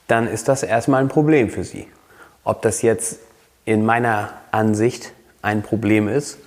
dann 0.07 0.29
ist 0.29 0.49
das 0.49 0.63
erstmal 0.63 1.01
ein 1.01 1.09
Problem 1.09 1.49
für 1.49 1.65
sie. 1.65 1.87
Ob 2.45 2.61
das 2.61 2.83
jetzt 2.83 3.21
in 3.65 3.87
meiner 3.87 4.29
Ansicht 4.51 5.15
ein 5.41 5.63
Problem 5.63 6.07
ist, 6.07 6.39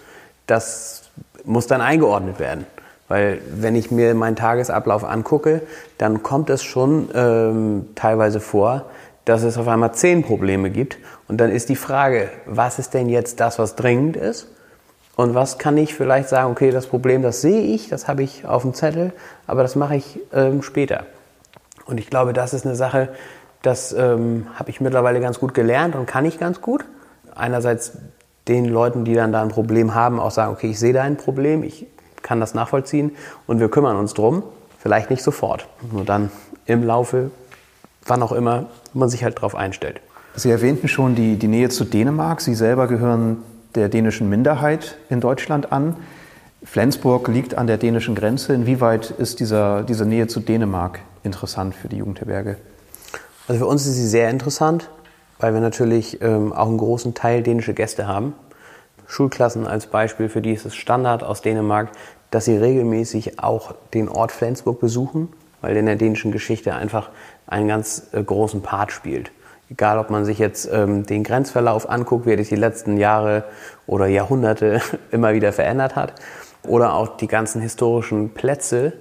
das 0.46 1.10
muss 1.46 1.66
dann 1.66 1.82
eingeordnet 1.82 2.38
werden. 2.38 2.68
Weil 3.08 3.42
wenn 3.50 3.76
ich 3.76 3.90
mir 3.90 4.14
meinen 4.14 4.36
Tagesablauf 4.36 5.04
angucke, 5.04 5.64
dann 5.98 6.22
kommt 6.22 6.52
es 6.52 6.62
schon 6.62 7.10
ähm, 7.16 7.88
teilweise 7.96 8.40
vor, 8.40 8.86
dass 9.26 9.42
es 9.42 9.58
auf 9.58 9.68
einmal 9.68 9.96
zehn 9.96 10.24
Probleme 10.24 10.70
gibt. 10.70 11.00
Und 11.28 11.38
dann 11.38 11.50
ist 11.50 11.70
die 11.70 11.76
Frage, 11.76 12.30
was 12.46 12.78
ist 12.78 12.94
denn 12.94 13.10
jetzt 13.10 13.40
das, 13.40 13.58
was 13.58 13.76
dringend 13.76 14.16
ist? 14.16 14.48
Und 15.16 15.36
was 15.36 15.58
kann 15.60 15.78
ich 15.78 15.94
vielleicht 15.94 16.30
sagen, 16.30 16.52
okay, 16.52 16.72
das 16.72 16.88
Problem, 16.88 17.22
das 17.22 17.42
sehe 17.42 17.62
ich, 17.62 17.90
das 17.90 18.08
habe 18.08 18.24
ich 18.24 18.46
auf 18.46 18.64
dem 18.64 18.74
Zettel, 18.74 19.14
aber 19.46 19.62
das 19.62 19.76
mache 19.76 19.96
ich 19.96 20.20
ähm, 20.34 20.64
später. 20.64 21.06
Und 21.86 22.00
ich 22.00 22.10
glaube, 22.10 22.34
das 22.34 22.54
ist 22.54 22.66
eine 22.66 22.76
Sache, 22.76 23.10
das 23.62 23.94
ähm, 23.94 24.48
habe 24.56 24.70
ich 24.70 24.82
mittlerweile 24.82 25.20
ganz 25.22 25.40
gut 25.40 25.54
gelernt 25.54 25.96
und 25.96 26.06
kann 26.06 26.26
ich 26.26 26.40
ganz 26.40 26.62
gut. 26.62 26.84
Einerseits 27.36 27.94
den 28.48 28.66
Leuten, 28.66 29.06
die 29.06 29.14
dann 29.14 29.32
da 29.32 29.42
ein 29.42 29.50
Problem 29.50 29.94
haben, 29.94 30.20
auch 30.20 30.32
sagen, 30.32 30.52
okay, 30.52 30.72
ich 30.72 30.80
sehe 30.80 30.94
da 30.94 31.04
ein 31.04 31.18
Problem, 31.18 31.64
ich 31.64 31.88
kann 32.22 32.40
das 32.40 32.54
nachvollziehen 32.54 33.16
und 33.48 33.60
wir 33.60 33.70
kümmern 33.70 33.98
uns 33.98 34.14
drum. 34.14 34.44
Vielleicht 34.80 35.10
nicht 35.10 35.24
sofort, 35.24 35.68
nur 35.92 36.04
dann 36.04 36.30
im 36.66 36.84
Laufe, 36.84 37.32
wann 38.06 38.22
auch 38.22 38.34
immer, 38.34 38.66
man 38.94 39.10
sich 39.10 39.24
halt 39.24 39.38
darauf 39.38 39.56
einstellt. 39.56 40.02
Sie 40.36 40.50
erwähnten 40.50 40.88
schon 40.88 41.16
die, 41.16 41.38
die 41.38 41.48
Nähe 41.48 41.70
zu 41.70 41.86
Dänemark. 41.86 42.42
Sie 42.42 42.56
selber 42.56 42.88
gehören 42.88 43.44
der 43.76 43.90
dänischen 43.90 44.30
Minderheit 44.30 44.98
in 45.10 45.20
Deutschland 45.20 45.72
an. 45.72 45.96
Flensburg 46.64 47.28
liegt 47.28 47.56
an 47.56 47.68
der 47.68 47.78
dänischen 47.78 48.16
Grenze. 48.16 48.54
Inwieweit 48.54 49.12
ist 49.12 49.40
dieser, 49.40 49.84
diese 49.84 50.06
Nähe 50.06 50.28
zu 50.28 50.40
Dänemark 50.40 51.00
interessant 51.24 51.76
für 51.76 51.90
die 51.90 51.98
Jugendherberge? 51.98 52.58
Also 53.48 53.60
für 53.60 53.68
uns 53.68 53.86
ist 53.86 53.96
sie 53.96 54.08
sehr 54.08 54.30
interessant, 54.30 54.90
weil 55.40 55.54
wir 55.54 55.62
natürlich 55.62 56.22
ähm, 56.22 56.54
auch 56.54 56.68
einen 56.68 56.78
großen 56.78 57.14
Teil 57.14 57.44
dänische 57.44 57.74
Gäste 57.74 58.08
haben. 58.08 58.34
Schulklassen 59.08 59.68
als 59.68 59.88
Beispiel, 59.88 60.30
für 60.30 60.42
die 60.42 60.54
ist 60.54 60.66
es 60.66 60.76
Standard 60.76 61.24
aus 61.24 61.42
Dänemark, 61.42 61.90
dass 62.32 62.46
sie 62.46 62.56
regelmäßig 62.56 63.40
auch 63.40 63.76
den 63.94 64.08
Ort 64.08 64.32
Flensburg 64.32 64.80
besuchen, 64.80 65.30
weil 65.62 65.76
in 65.76 65.86
der 65.86 65.98
dänischen 65.98 66.32
Geschichte 66.32 66.74
einfach 66.74 67.10
einen 67.46 67.68
ganz 67.68 68.08
äh, 68.14 68.24
großen 68.24 68.62
Part 68.62 68.92
spielt. 68.92 69.32
Egal, 69.74 69.98
ob 69.98 70.12
man 70.12 70.24
sich 70.24 70.38
jetzt 70.38 70.70
ähm, 70.72 71.04
den 71.04 71.24
Grenzverlauf 71.24 71.90
anguckt, 71.90 72.28
wie 72.28 72.32
er 72.32 72.38
sich 72.38 72.50
die 72.50 72.56
letzten 72.56 72.98
Jahre 72.98 73.44
oder 73.88 74.06
Jahrhunderte 74.06 74.82
immer 75.12 75.34
wieder 75.34 75.52
verändert 75.52 75.96
hat, 75.96 76.14
oder 76.68 76.94
auch 76.94 77.18
die 77.18 77.28
ganzen 77.28 77.60
historischen 77.60 78.30
Plätze, 78.36 78.94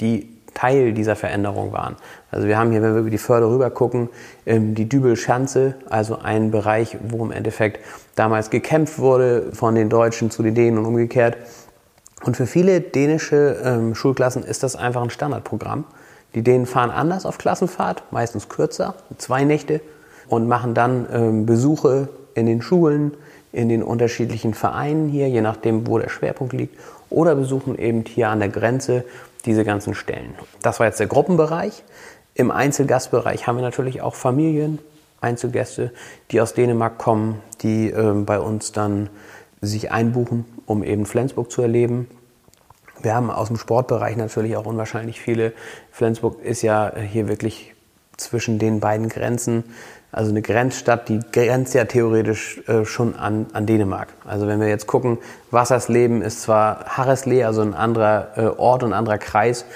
die 0.00 0.28
Teil 0.54 0.92
dieser 0.92 1.14
Veränderung 1.14 1.72
waren. 1.72 1.94
Also 2.32 2.48
wir 2.48 2.58
haben 2.58 2.72
hier, 2.72 2.82
wenn 2.82 2.94
wir 2.94 3.00
über 3.02 3.10
die 3.10 3.18
Förde 3.18 3.48
rüber 3.48 3.70
gucken, 3.70 4.08
ähm, 4.44 4.74
die 4.74 4.88
Dübelschanze, 4.88 5.76
also 5.88 6.18
ein 6.18 6.50
Bereich, 6.50 6.96
wo 7.08 7.24
im 7.24 7.30
Endeffekt 7.30 7.78
damals 8.16 8.50
gekämpft 8.50 8.98
wurde 8.98 9.52
von 9.52 9.76
den 9.76 9.88
Deutschen 9.88 10.32
zu 10.32 10.42
den 10.42 10.56
Dänen 10.56 10.78
und 10.78 10.86
umgekehrt. 10.86 11.36
Und 12.24 12.36
für 12.36 12.46
viele 12.46 12.80
dänische 12.80 13.56
ähm, 13.62 13.94
Schulklassen 13.94 14.42
ist 14.42 14.64
das 14.64 14.74
einfach 14.74 15.02
ein 15.02 15.10
Standardprogramm. 15.10 15.84
Die 16.34 16.42
Dänen 16.42 16.66
fahren 16.66 16.90
anders 16.90 17.24
auf 17.24 17.38
Klassenfahrt, 17.38 18.02
meistens 18.10 18.48
kürzer, 18.48 18.94
zwei 19.16 19.44
Nächte, 19.44 19.80
und 20.28 20.48
machen 20.48 20.74
dann 20.74 21.06
ähm, 21.12 21.46
Besuche 21.46 22.08
in 22.34 22.46
den 22.46 22.62
Schulen, 22.62 23.12
in 23.52 23.68
den 23.68 23.82
unterschiedlichen 23.82 24.54
Vereinen 24.54 25.08
hier, 25.08 25.28
je 25.28 25.40
nachdem, 25.40 25.86
wo 25.86 25.98
der 25.98 26.08
Schwerpunkt 26.08 26.52
liegt, 26.52 26.78
oder 27.10 27.34
besuchen 27.34 27.78
eben 27.78 28.04
hier 28.06 28.28
an 28.28 28.40
der 28.40 28.50
Grenze 28.50 29.04
diese 29.44 29.64
ganzen 29.64 29.94
Stellen. 29.94 30.34
Das 30.62 30.78
war 30.78 30.86
jetzt 30.86 31.00
der 31.00 31.06
Gruppenbereich. 31.06 31.82
Im 32.34 32.50
Einzelgastbereich 32.50 33.46
haben 33.46 33.56
wir 33.56 33.62
natürlich 33.62 34.02
auch 34.02 34.14
Familien, 34.14 34.78
Einzelgäste, 35.20 35.92
die 36.30 36.40
aus 36.40 36.54
Dänemark 36.54 36.98
kommen, 36.98 37.40
die 37.62 37.90
äh, 37.90 38.12
bei 38.12 38.38
uns 38.38 38.72
dann 38.72 39.10
sich 39.60 39.90
einbuchen, 39.90 40.44
um 40.66 40.84
eben 40.84 41.06
Flensburg 41.06 41.50
zu 41.50 41.62
erleben. 41.62 42.08
Wir 43.00 43.14
haben 43.14 43.30
aus 43.30 43.48
dem 43.48 43.56
Sportbereich 43.56 44.16
natürlich 44.16 44.56
auch 44.56 44.66
unwahrscheinlich 44.66 45.20
viele. 45.20 45.52
Flensburg 45.90 46.42
ist 46.42 46.62
ja 46.62 46.92
hier 46.96 47.28
wirklich 47.28 47.74
zwischen 48.16 48.58
den 48.58 48.80
beiden 48.80 49.08
Grenzen, 49.08 49.64
also 50.10 50.30
eine 50.30 50.42
Grenzstadt, 50.42 51.08
die 51.08 51.20
grenzt 51.32 51.74
ja 51.74 51.84
theoretisch 51.84 52.62
äh, 52.66 52.84
schon 52.84 53.14
an, 53.14 53.46
an 53.52 53.66
Dänemark. 53.66 54.08
Also 54.26 54.46
wenn 54.46 54.60
wir 54.60 54.68
jetzt 54.68 54.86
gucken, 54.86 55.18
Wassersleben 55.50 56.22
ist 56.22 56.42
zwar 56.42 56.84
Harreslee, 56.86 57.44
also 57.44 57.60
ein 57.60 57.74
anderer 57.74 58.28
äh, 58.36 58.46
Ort 58.58 58.82
und 58.82 58.92
anderer 58.92 59.18
Kreis, 59.18 59.66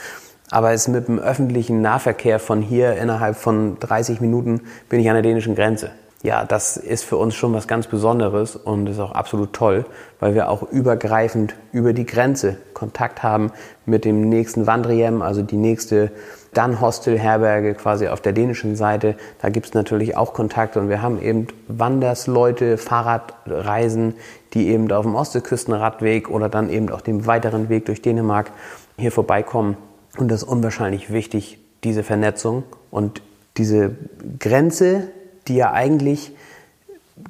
aber 0.51 0.73
ist 0.73 0.89
mit 0.89 1.09
dem 1.09 1.19
öffentlichen 1.19 1.81
Nahverkehr 1.81 2.39
von 2.39 2.63
hier 2.63 2.97
innerhalb 2.97 3.37
von 3.37 3.79
30 3.81 4.21
Minuten 4.21 4.63
bin 4.89 5.01
ich 5.01 5.09
an 5.09 5.15
der 5.15 5.23
dänischen 5.23 5.55
Grenze. 5.55 5.91
Ja, 6.23 6.45
das 6.45 6.77
ist 6.77 7.05
für 7.05 7.17
uns 7.17 7.35
schon 7.35 7.53
was 7.53 7.67
ganz 7.67 7.89
Besonderes 7.89 8.55
und 8.55 8.89
ist 8.89 9.01
auch 9.01 9.13
absolut 9.13 9.53
toll, 9.53 9.85
weil 10.21 10.35
wir 10.35 10.51
auch 10.51 10.63
übergreifend 10.63 11.57
über 11.73 11.93
die 11.93 12.07
Grenze 12.07 12.59
Kontakt 12.75 13.25
haben 13.25 13.51
mit 13.87 14.05
dem 14.05 14.29
nächsten 14.29 14.69
Wandriem, 14.69 15.21
also 15.21 15.43
die 15.43 15.57
nächste 15.57 16.13
dann 16.53 16.81
Hostelherberge 16.81 17.75
quasi 17.75 18.09
auf 18.09 18.21
der 18.21 18.33
dänischen 18.33 18.77
Seite. 18.77 19.17
Da 19.41 19.49
gibt 19.49 19.67
es 19.67 19.75
natürlich 19.75 20.17
auch 20.17 20.35
Kontakte 20.35 20.81
und 20.81 20.89
wir 20.89 21.01
haben 21.01 21.21
eben 21.21 21.47
Wandersleute, 21.69 22.77
Fahrradreisen, 22.77 24.15
die 24.53 24.69
eben 24.69 24.91
auf 24.93 25.05
dem 25.05 25.15
Ostküstenradweg 25.15 26.29
oder 26.29 26.49
dann 26.49 26.69
eben 26.69 26.91
auch 26.91 27.01
dem 27.01 27.27
weiteren 27.27 27.69
Weg 27.69 27.87
durch 27.87 28.03
Dänemark 28.03 28.51
hier 28.99 29.13
vorbeikommen 29.13 29.77
und 30.19 30.31
das 30.31 30.43
ist 30.43 30.49
unwahrscheinlich 30.49 31.13
wichtig, 31.13 31.59
diese 31.85 32.03
Vernetzung 32.03 32.65
und 32.91 33.23
diese 33.57 33.97
Grenze, 34.39 35.09
die 35.49 35.57
ja 35.57 35.73
eigentlich 35.73 36.33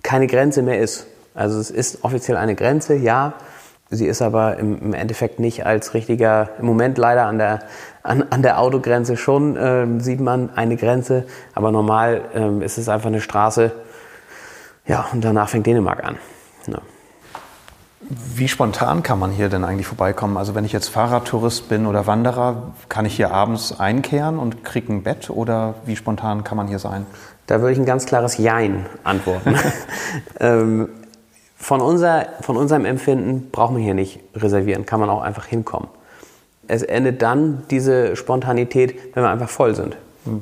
keine 0.02 0.26
Grenze 0.26 0.62
mehr 0.62 0.80
ist. 0.80 1.06
Also 1.35 1.58
es 1.58 1.70
ist 1.70 2.04
offiziell 2.04 2.37
eine 2.37 2.54
Grenze, 2.54 2.94
ja. 2.94 3.35
Sie 3.94 4.07
ist 4.07 4.22
aber 4.22 4.57
im, 4.57 4.94
Endeffekt 4.94 5.38
nicht 5.38 5.66
als 5.66 5.92
richtiger, 5.92 6.48
im 6.59 6.64
Moment 6.64 6.96
leider 6.96 7.26
an 7.26 7.37
der, 7.37 7.59
an, 8.02 8.24
an 8.31 8.40
der 8.40 8.59
Autogrenze 8.59 9.18
schon, 9.18 9.55
äh, 9.55 9.87
sieht 10.00 10.18
man 10.18 10.48
eine 10.57 10.76
Grenze, 10.76 11.26
aber 11.55 11.70
normal 11.70 12.22
äh, 12.35 12.64
ist 12.64 12.78
es 12.78 12.88
einfach 12.88 13.09
eine 13.09 13.20
Straße. 13.20 13.70
Ja, 14.87 15.05
und 15.12 15.22
danach 15.22 15.50
fängt 15.50 15.66
Dänemark 15.66 16.05
an. 16.05 16.16
Ja. 16.68 16.78
Wie 18.00 18.48
spontan 18.48 19.02
kann 19.02 19.18
man 19.18 19.31
hier 19.31 19.50
denn 19.50 19.62
eigentlich 19.62 19.87
vorbeikommen? 19.87 20.38
Also 20.38 20.55
wenn 20.55 20.64
ich 20.64 20.72
jetzt 20.72 20.88
Fahrradtourist 20.88 21.68
bin 21.68 21.85
oder 21.85 22.07
Wanderer, 22.07 22.72
kann 22.88 23.05
ich 23.05 23.14
hier 23.14 23.31
abends 23.31 23.78
einkehren 23.78 24.38
und 24.38 24.64
kriege 24.64 24.90
ein 24.90 25.02
Bett 25.02 25.28
oder 25.28 25.74
wie 25.85 25.96
spontan 25.96 26.44
kann 26.44 26.57
man 26.57 26.66
hier 26.66 26.78
sein? 26.78 27.05
Da 27.46 27.61
würde 27.61 27.72
ich 27.72 27.78
ein 27.78 27.85
ganz 27.85 28.07
klares 28.07 28.38
Jein 28.38 28.87
antworten. 29.05 29.55
ähm, 30.40 30.88
von, 31.62 31.81
unser, 31.81 32.27
von 32.40 32.57
unserem 32.57 32.85
Empfinden 32.85 33.48
braucht 33.53 33.72
man 33.72 33.81
hier 33.81 33.94
nicht 33.94 34.18
reservieren, 34.35 34.85
kann 34.85 34.98
man 34.98 35.09
auch 35.09 35.22
einfach 35.22 35.46
hinkommen. 35.46 35.88
Es 36.66 36.83
endet 36.83 37.22
dann 37.22 37.62
diese 37.70 38.16
Spontanität, 38.16 39.14
wenn 39.14 39.22
wir 39.22 39.31
einfach 39.31 39.48
voll 39.48 39.77
sind. 39.77 39.96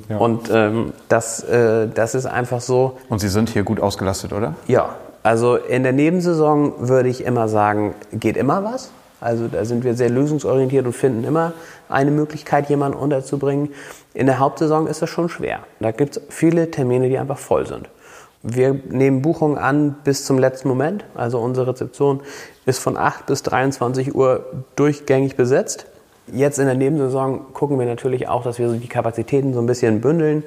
Ja. 0.08 0.16
Und 0.16 0.50
ähm, 0.50 0.94
das, 1.08 1.42
äh, 1.44 1.88
das 1.88 2.14
ist 2.14 2.24
einfach 2.24 2.62
so. 2.62 2.98
Und 3.10 3.18
Sie 3.20 3.28
sind 3.28 3.50
hier 3.50 3.64
gut 3.64 3.80
ausgelastet, 3.80 4.32
oder? 4.32 4.54
Ja, 4.66 4.96
also 5.22 5.56
in 5.56 5.82
der 5.82 5.92
Nebensaison 5.92 6.88
würde 6.88 7.10
ich 7.10 7.22
immer 7.24 7.48
sagen, 7.48 7.94
geht 8.12 8.38
immer 8.38 8.64
was. 8.64 8.90
Also 9.20 9.46
da 9.48 9.66
sind 9.66 9.84
wir 9.84 9.94
sehr 9.94 10.08
lösungsorientiert 10.08 10.86
und 10.86 10.94
finden 10.94 11.24
immer 11.24 11.52
eine 11.90 12.10
Möglichkeit, 12.10 12.70
jemanden 12.70 12.96
unterzubringen. 12.96 13.74
In 14.14 14.24
der 14.24 14.38
Hauptsaison 14.38 14.86
ist 14.86 15.02
das 15.02 15.10
schon 15.10 15.28
schwer. 15.28 15.60
Da 15.80 15.90
gibt 15.90 16.16
es 16.16 16.22
viele 16.30 16.70
Termine, 16.70 17.10
die 17.10 17.18
einfach 17.18 17.38
voll 17.38 17.66
sind. 17.66 17.90
Wir 18.42 18.72
nehmen 18.72 19.20
Buchungen 19.20 19.58
an 19.58 19.96
bis 20.02 20.24
zum 20.24 20.38
letzten 20.38 20.68
Moment. 20.68 21.04
Also 21.14 21.38
unsere 21.38 21.68
Rezeption 21.68 22.20
ist 22.64 22.78
von 22.78 22.96
8 22.96 23.26
bis 23.26 23.42
23 23.42 24.14
Uhr 24.14 24.64
durchgängig 24.76 25.36
besetzt. 25.36 25.86
Jetzt 26.32 26.58
in 26.58 26.66
der 26.66 26.74
Nebensaison 26.74 27.52
gucken 27.52 27.78
wir 27.78 27.86
natürlich 27.86 28.28
auch, 28.28 28.42
dass 28.42 28.58
wir 28.58 28.72
die 28.72 28.88
Kapazitäten 28.88 29.52
so 29.52 29.60
ein 29.60 29.66
bisschen 29.66 30.00
bündeln 30.00 30.44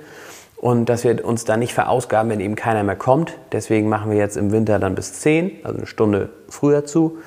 und 0.58 0.88
dass 0.88 1.04
wir 1.04 1.24
uns 1.26 1.46
da 1.46 1.58
nicht 1.58 1.74
verausgaben, 1.74 2.32
wenn 2.32 2.40
eben 2.40 2.56
keiner 2.56 2.84
mehr 2.84 2.96
kommt. 2.96 3.34
Deswegen 3.52 3.90
machen 3.90 4.10
wir 4.10 4.18
jetzt 4.18 4.38
im 4.38 4.52
Winter 4.52 4.80
dann 4.80 4.96
bis 4.96 5.20
10, 5.20 5.52
also 5.64 5.78
eine 5.78 5.88
Stunde 5.88 6.30
früher 6.50 6.86
zu. 6.86 7.18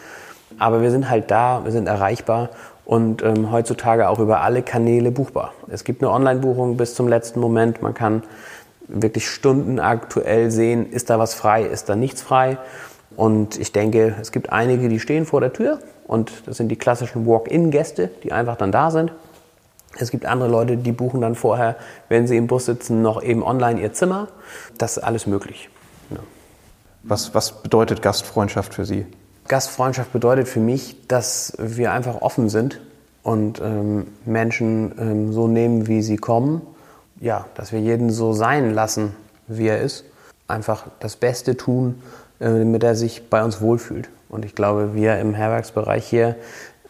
Aber 0.59 0.81
wir 0.81 0.91
sind 0.91 1.11
halt 1.11 1.31
da, 1.31 1.65
wir 1.65 1.71
sind 1.71 1.87
erreichbar 1.87 2.49
und 2.87 3.23
ähm, 3.23 3.53
heutzutage 3.53 4.09
auch 4.09 4.21
über 4.21 4.41
alle 4.41 4.63
Kanäle 4.63 5.11
buchbar. 5.11 5.53
Es 5.69 5.85
gibt 5.85 6.03
eine 6.03 6.11
Online-Buchung 6.11 6.77
bis 6.77 6.95
zum 6.95 7.09
letzten 7.09 7.41
Moment. 7.41 7.83
Man 7.83 7.95
kann 7.95 8.23
wirklich 8.89 9.29
Stunden 9.29 9.79
aktuell 9.79 10.51
sehen, 10.51 10.91
ist 10.91 11.11
da 11.11 11.19
was 11.19 11.35
frei, 11.35 11.63
ist 11.65 11.89
da 11.89 11.97
nichts 11.97 12.23
frei. 12.23 12.59
Und 13.17 13.59
ich 13.59 13.73
denke, 13.73 14.15
es 14.21 14.33
gibt 14.33 14.53
einige, 14.53 14.89
die 14.89 15.01
stehen 15.01 15.27
vor 15.27 15.41
der 15.41 15.53
Tür 15.53 15.79
und 16.07 16.43
das 16.47 16.57
sind 16.57 16.69
die 16.69 16.77
klassischen 16.77 17.27
Walk-in-Gäste, 17.27 18.11
die 18.23 18.33
einfach 18.33 18.57
dann 18.57 18.73
da 18.73 18.91
sind. 18.91 19.13
Es 19.99 20.11
gibt 20.11 20.27
andere 20.27 20.51
Leute, 20.51 20.77
die 20.77 20.93
buchen 20.93 21.21
dann 21.21 21.35
vorher, 21.35 21.77
wenn 22.09 22.27
sie 22.27 22.37
im 22.37 22.47
Bus 22.47 22.67
sitzen, 22.67 23.01
noch 23.01 23.23
eben 23.23 23.43
online 23.43 23.81
ihr 23.81 23.93
Zimmer. 23.93 24.29
Das 24.77 24.99
ist 24.99 25.03
alles 25.03 25.27
möglich. 25.27 25.71
Ja. 26.11 26.19
Was, 27.03 27.35
was 27.35 27.63
bedeutet 27.63 28.03
Gastfreundschaft 28.03 28.75
für 28.75 28.85
Sie? 28.85 29.07
Gastfreundschaft 29.49 30.13
bedeutet 30.13 30.49
für 30.49 30.61
mich, 30.61 31.07
dass 31.09 31.55
wir 31.59 31.93
einfach 31.93 32.21
offen 32.21 32.49
sind 32.49 32.81
und 33.23 33.61
ähm, 33.61 34.09
Menschen 34.25 34.93
ähm, 34.99 35.33
so 35.33 35.49
nehmen, 35.49 35.87
wie 35.87 36.03
sie 36.03 36.17
kommen. 36.17 36.63
Ja, 37.21 37.47
dass 37.55 37.73
wir 37.73 37.81
jeden 37.81 38.11
so 38.11 38.33
sein 38.33 38.75
lassen, 38.75 39.15
wie 39.47 39.69
er 39.69 39.81
ist. 39.81 40.05
Einfach 40.49 40.87
das 41.01 41.17
Beste 41.17 41.57
tun, 41.57 42.03
äh, 42.39 42.45
damit 42.45 42.83
er 42.85 42.95
sich 42.95 43.29
bei 43.31 43.43
uns 43.43 43.61
wohlfühlt. 43.61 44.09
Und 44.29 44.45
ich 44.45 44.55
glaube, 44.55 44.95
wir 44.95 45.19
im 45.19 45.35
Herbergsbereich 45.35 46.07
hier, 46.07 46.37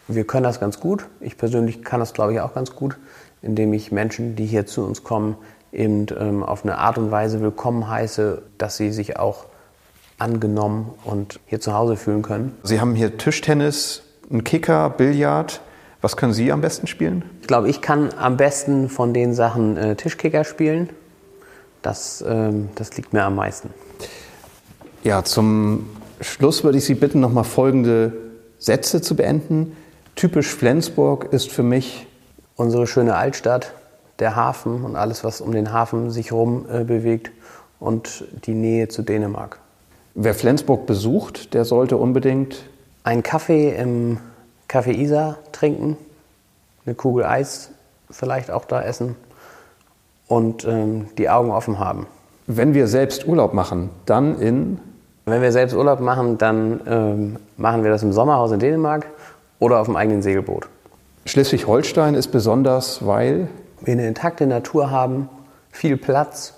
wir 0.09 0.25
können 0.25 0.45
das 0.45 0.61
ganz 0.61 0.81
gut. 0.81 1.07
Ich 1.21 1.37
persönlich 1.37 1.83
kann 1.83 2.01
das, 2.01 2.13
glaube 2.13 2.33
ich, 2.33 2.41
auch 2.41 2.55
ganz 2.55 2.75
gut, 2.75 2.97
indem 3.43 3.73
ich 3.73 3.93
Menschen, 3.93 4.37
die 4.37 4.47
hier 4.47 4.67
zu 4.67 4.85
uns 4.85 5.05
kommen, 5.05 5.37
eben 5.73 6.07
ähm, 6.19 6.43
auf 6.43 6.65
eine 6.65 6.79
Art 6.79 6.99
und 6.99 7.11
Weise 7.11 7.41
willkommen 7.41 7.89
heiße, 7.89 8.43
dass 8.59 8.77
sie 8.77 8.93
sich 8.93 9.19
auch 9.19 9.47
angenommen 10.19 10.95
und 11.05 11.41
hier 11.47 11.61
zu 11.61 11.75
Hause 11.75 11.97
fühlen 11.97 12.23
können. 12.23 12.57
Sie 12.63 12.81
haben 12.81 12.95
hier 12.95 13.19
Tischtennis, 13.19 14.03
einen 14.31 14.45
Kicker, 14.45 14.91
Billard. 14.91 15.61
Was 16.07 16.17
können 16.17 16.33
Sie 16.33 16.53
am 16.53 16.61
besten 16.61 16.87
spielen? 16.87 17.25
Ich 17.41 17.49
glaube, 17.49 17.69
ich 17.69 17.81
kann 17.81 18.11
am 18.17 18.37
besten 18.37 18.89
von 18.89 19.13
den 19.13 19.35
Sachen 19.35 19.77
äh, 19.77 19.97
Tischkicker 19.97 20.45
spielen. 20.45 20.89
Das, 21.83 22.25
ähm, 22.25 22.69
das 22.77 22.97
liegt 22.97 23.13
mir 23.13 23.25
am 23.25 23.35
meisten. 23.35 23.71
Ja, 25.03 25.25
zum 25.25 25.91
Schluss 26.21 26.63
würde 26.63 26.79
ich 26.79 26.85
Sie 26.85 26.95
bitten, 26.95 27.19
noch 27.19 27.33
mal 27.33 27.43
folgende 27.43 28.13
Sätze 28.61 29.03
zu 29.03 29.17
beenden. 29.17 29.77
Typisch 30.15 30.55
Flensburg 30.55 31.33
ist 31.33 31.51
für 31.51 31.65
mich 31.65 32.07
unsere 32.55 32.87
schöne 32.87 33.17
Altstadt, 33.17 33.73
der 34.21 34.37
Hafen 34.37 34.85
und 34.85 34.95
alles, 34.95 35.25
was 35.25 35.41
um 35.41 35.51
den 35.51 35.73
Hafen 35.73 36.13
sich 36.13 36.31
herum 36.31 36.67
äh, 36.73 36.85
bewegt 36.85 37.33
und 37.81 38.23
die 38.45 38.55
Nähe 38.55 38.87
zu 38.87 39.03
Dänemark. 39.03 39.59
Wer 40.15 40.35
Flensburg 40.35 40.87
besucht, 40.87 41.53
der 41.53 41.65
sollte 41.65 41.97
unbedingt 41.97 42.63
einen 43.03 43.25
Kaffee 43.25 43.75
im 43.75 44.19
Café 44.69 44.93
Isa 44.93 45.39
trinken, 45.53 45.97
eine 46.85 46.95
Kugel 46.95 47.25
Eis 47.25 47.71
vielleicht 48.11 48.51
auch 48.51 48.65
da 48.65 48.83
essen 48.83 49.17
und 50.29 50.65
ähm, 50.65 51.09
die 51.19 51.29
Augen 51.29 51.51
offen 51.51 51.79
haben. 51.79 52.07
Wenn 52.47 52.75
wir 52.75 52.87
selbst 52.87 53.27
Urlaub 53.27 53.55
machen, 53.55 53.91
dann 54.07 54.41
in? 54.41 54.79
Wenn 55.25 55.43
wir 55.43 55.51
selbst 55.51 55.75
Urlaub 55.75 56.01
machen, 56.01 56.39
dann 56.39 56.81
ähm, 56.87 57.37
machen 57.57 57.83
wir 57.83 57.91
das 57.91 58.03
im 58.03 58.13
Sommerhaus 58.13 58.53
in 58.53 58.61
Dänemark 58.61 59.07
oder 59.59 59.81
auf 59.81 59.87
dem 59.87 59.97
eigenen 59.97 60.23
Segelboot. 60.23 60.69
Schleswig-Holstein 61.25 62.15
ist 62.15 62.29
besonders, 62.29 63.05
weil 63.05 63.49
wir 63.81 63.93
eine 63.93 64.07
intakte 64.07 64.47
Natur 64.47 64.91
haben, 64.91 65.29
viel 65.73 65.97
Platz 65.97 66.55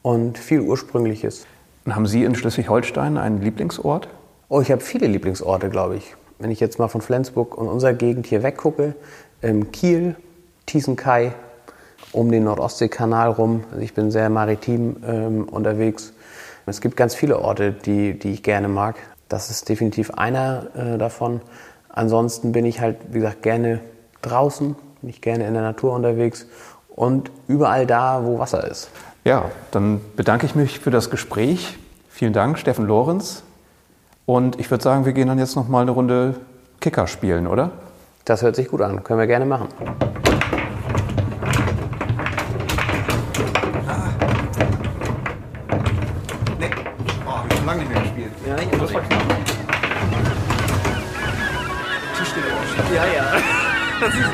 und 0.00 0.38
viel 0.38 0.60
Ursprüngliches. 0.60 1.46
Und 1.84 1.94
haben 1.94 2.06
Sie 2.06 2.24
in 2.24 2.34
Schleswig-Holstein 2.34 3.18
einen 3.18 3.42
Lieblingsort? 3.42 4.08
Oh, 4.48 4.62
ich 4.62 4.70
habe 4.70 4.80
viele 4.80 5.06
Lieblingsorte, 5.06 5.68
glaube 5.68 5.96
ich 5.96 6.16
wenn 6.40 6.50
ich 6.50 6.58
jetzt 6.58 6.78
mal 6.78 6.88
von 6.88 7.00
Flensburg 7.00 7.56
und 7.56 7.68
unserer 7.68 7.92
Gegend 7.92 8.26
hier 8.26 8.42
weggucke, 8.42 8.94
ähm, 9.42 9.70
Kiel, 9.70 10.16
Thiesenkai, 10.66 11.32
um 12.12 12.30
den 12.30 12.44
Nordostseekanal 12.44 13.30
rum. 13.30 13.64
Also 13.70 13.82
ich 13.82 13.94
bin 13.94 14.10
sehr 14.10 14.28
maritim 14.30 14.96
ähm, 15.06 15.44
unterwegs. 15.44 16.12
Es 16.66 16.80
gibt 16.80 16.96
ganz 16.96 17.14
viele 17.14 17.40
Orte, 17.40 17.72
die, 17.72 18.18
die 18.18 18.32
ich 18.32 18.42
gerne 18.42 18.68
mag. 18.68 18.96
Das 19.28 19.50
ist 19.50 19.68
definitiv 19.68 20.10
einer 20.12 20.66
äh, 20.74 20.98
davon. 20.98 21.40
Ansonsten 21.88 22.52
bin 22.52 22.64
ich 22.64 22.80
halt, 22.80 22.96
wie 23.10 23.20
gesagt, 23.20 23.42
gerne 23.42 23.80
draußen, 24.22 24.76
bin 25.00 25.10
ich 25.10 25.20
gerne 25.20 25.46
in 25.46 25.54
der 25.54 25.62
Natur 25.62 25.92
unterwegs 25.92 26.46
und 26.88 27.30
überall 27.48 27.86
da, 27.86 28.24
wo 28.24 28.38
Wasser 28.38 28.68
ist. 28.68 28.90
Ja, 29.24 29.50
dann 29.70 30.00
bedanke 30.16 30.46
ich 30.46 30.54
mich 30.54 30.78
für 30.78 30.90
das 30.90 31.10
Gespräch. 31.10 31.78
Vielen 32.08 32.32
Dank, 32.32 32.58
Steffen 32.58 32.86
Lorenz. 32.86 33.42
Und 34.30 34.60
ich 34.60 34.70
würde 34.70 34.84
sagen, 34.84 35.04
wir 35.06 35.12
gehen 35.12 35.26
dann 35.26 35.40
jetzt 35.40 35.56
noch 35.56 35.66
mal 35.66 35.82
eine 35.82 35.90
Runde 35.90 36.36
Kicker 36.78 37.08
spielen, 37.08 37.48
oder? 37.48 37.72
Das 38.24 38.42
hört 38.42 38.54
sich 38.54 38.68
gut 38.68 38.80
an. 38.80 39.02
Können 39.02 39.18
wir 39.18 39.26
gerne 39.26 39.44
machen. 39.44 39.66
Nee. 46.60 46.70
Oh, 47.26 47.40
lange 47.66 47.80
nicht 47.80 47.92
mehr 47.92 48.02
gespielt. 48.02 48.30
Ja, 48.46 48.54
ich 48.54 48.78
muss 48.78 48.92
mal 48.92 49.02
knapp. 49.02 49.22
Ja, 52.94 53.04
ja. 53.04 53.24
Das 53.98 54.14
ist 54.14 54.24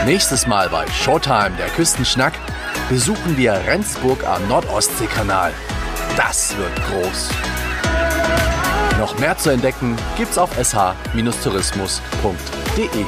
ein 0.00 0.06
Nächstes 0.06 0.46
Mal 0.46 0.70
bei 0.70 0.86
Showtime, 0.86 1.50
der 1.58 1.68
Küstenschnack, 1.76 2.32
besuchen 2.88 3.36
wir 3.36 3.60
Rendsburg 3.66 4.26
am 4.26 4.48
Nordostseekanal. 4.48 5.52
Das 6.26 6.54
wird 6.58 6.76
groß. 6.84 7.30
Noch 8.98 9.18
mehr 9.18 9.38
zu 9.38 9.48
entdecken 9.48 9.96
gibt's 10.18 10.36
auf 10.36 10.50
sh-tourismus.de. 10.52 13.06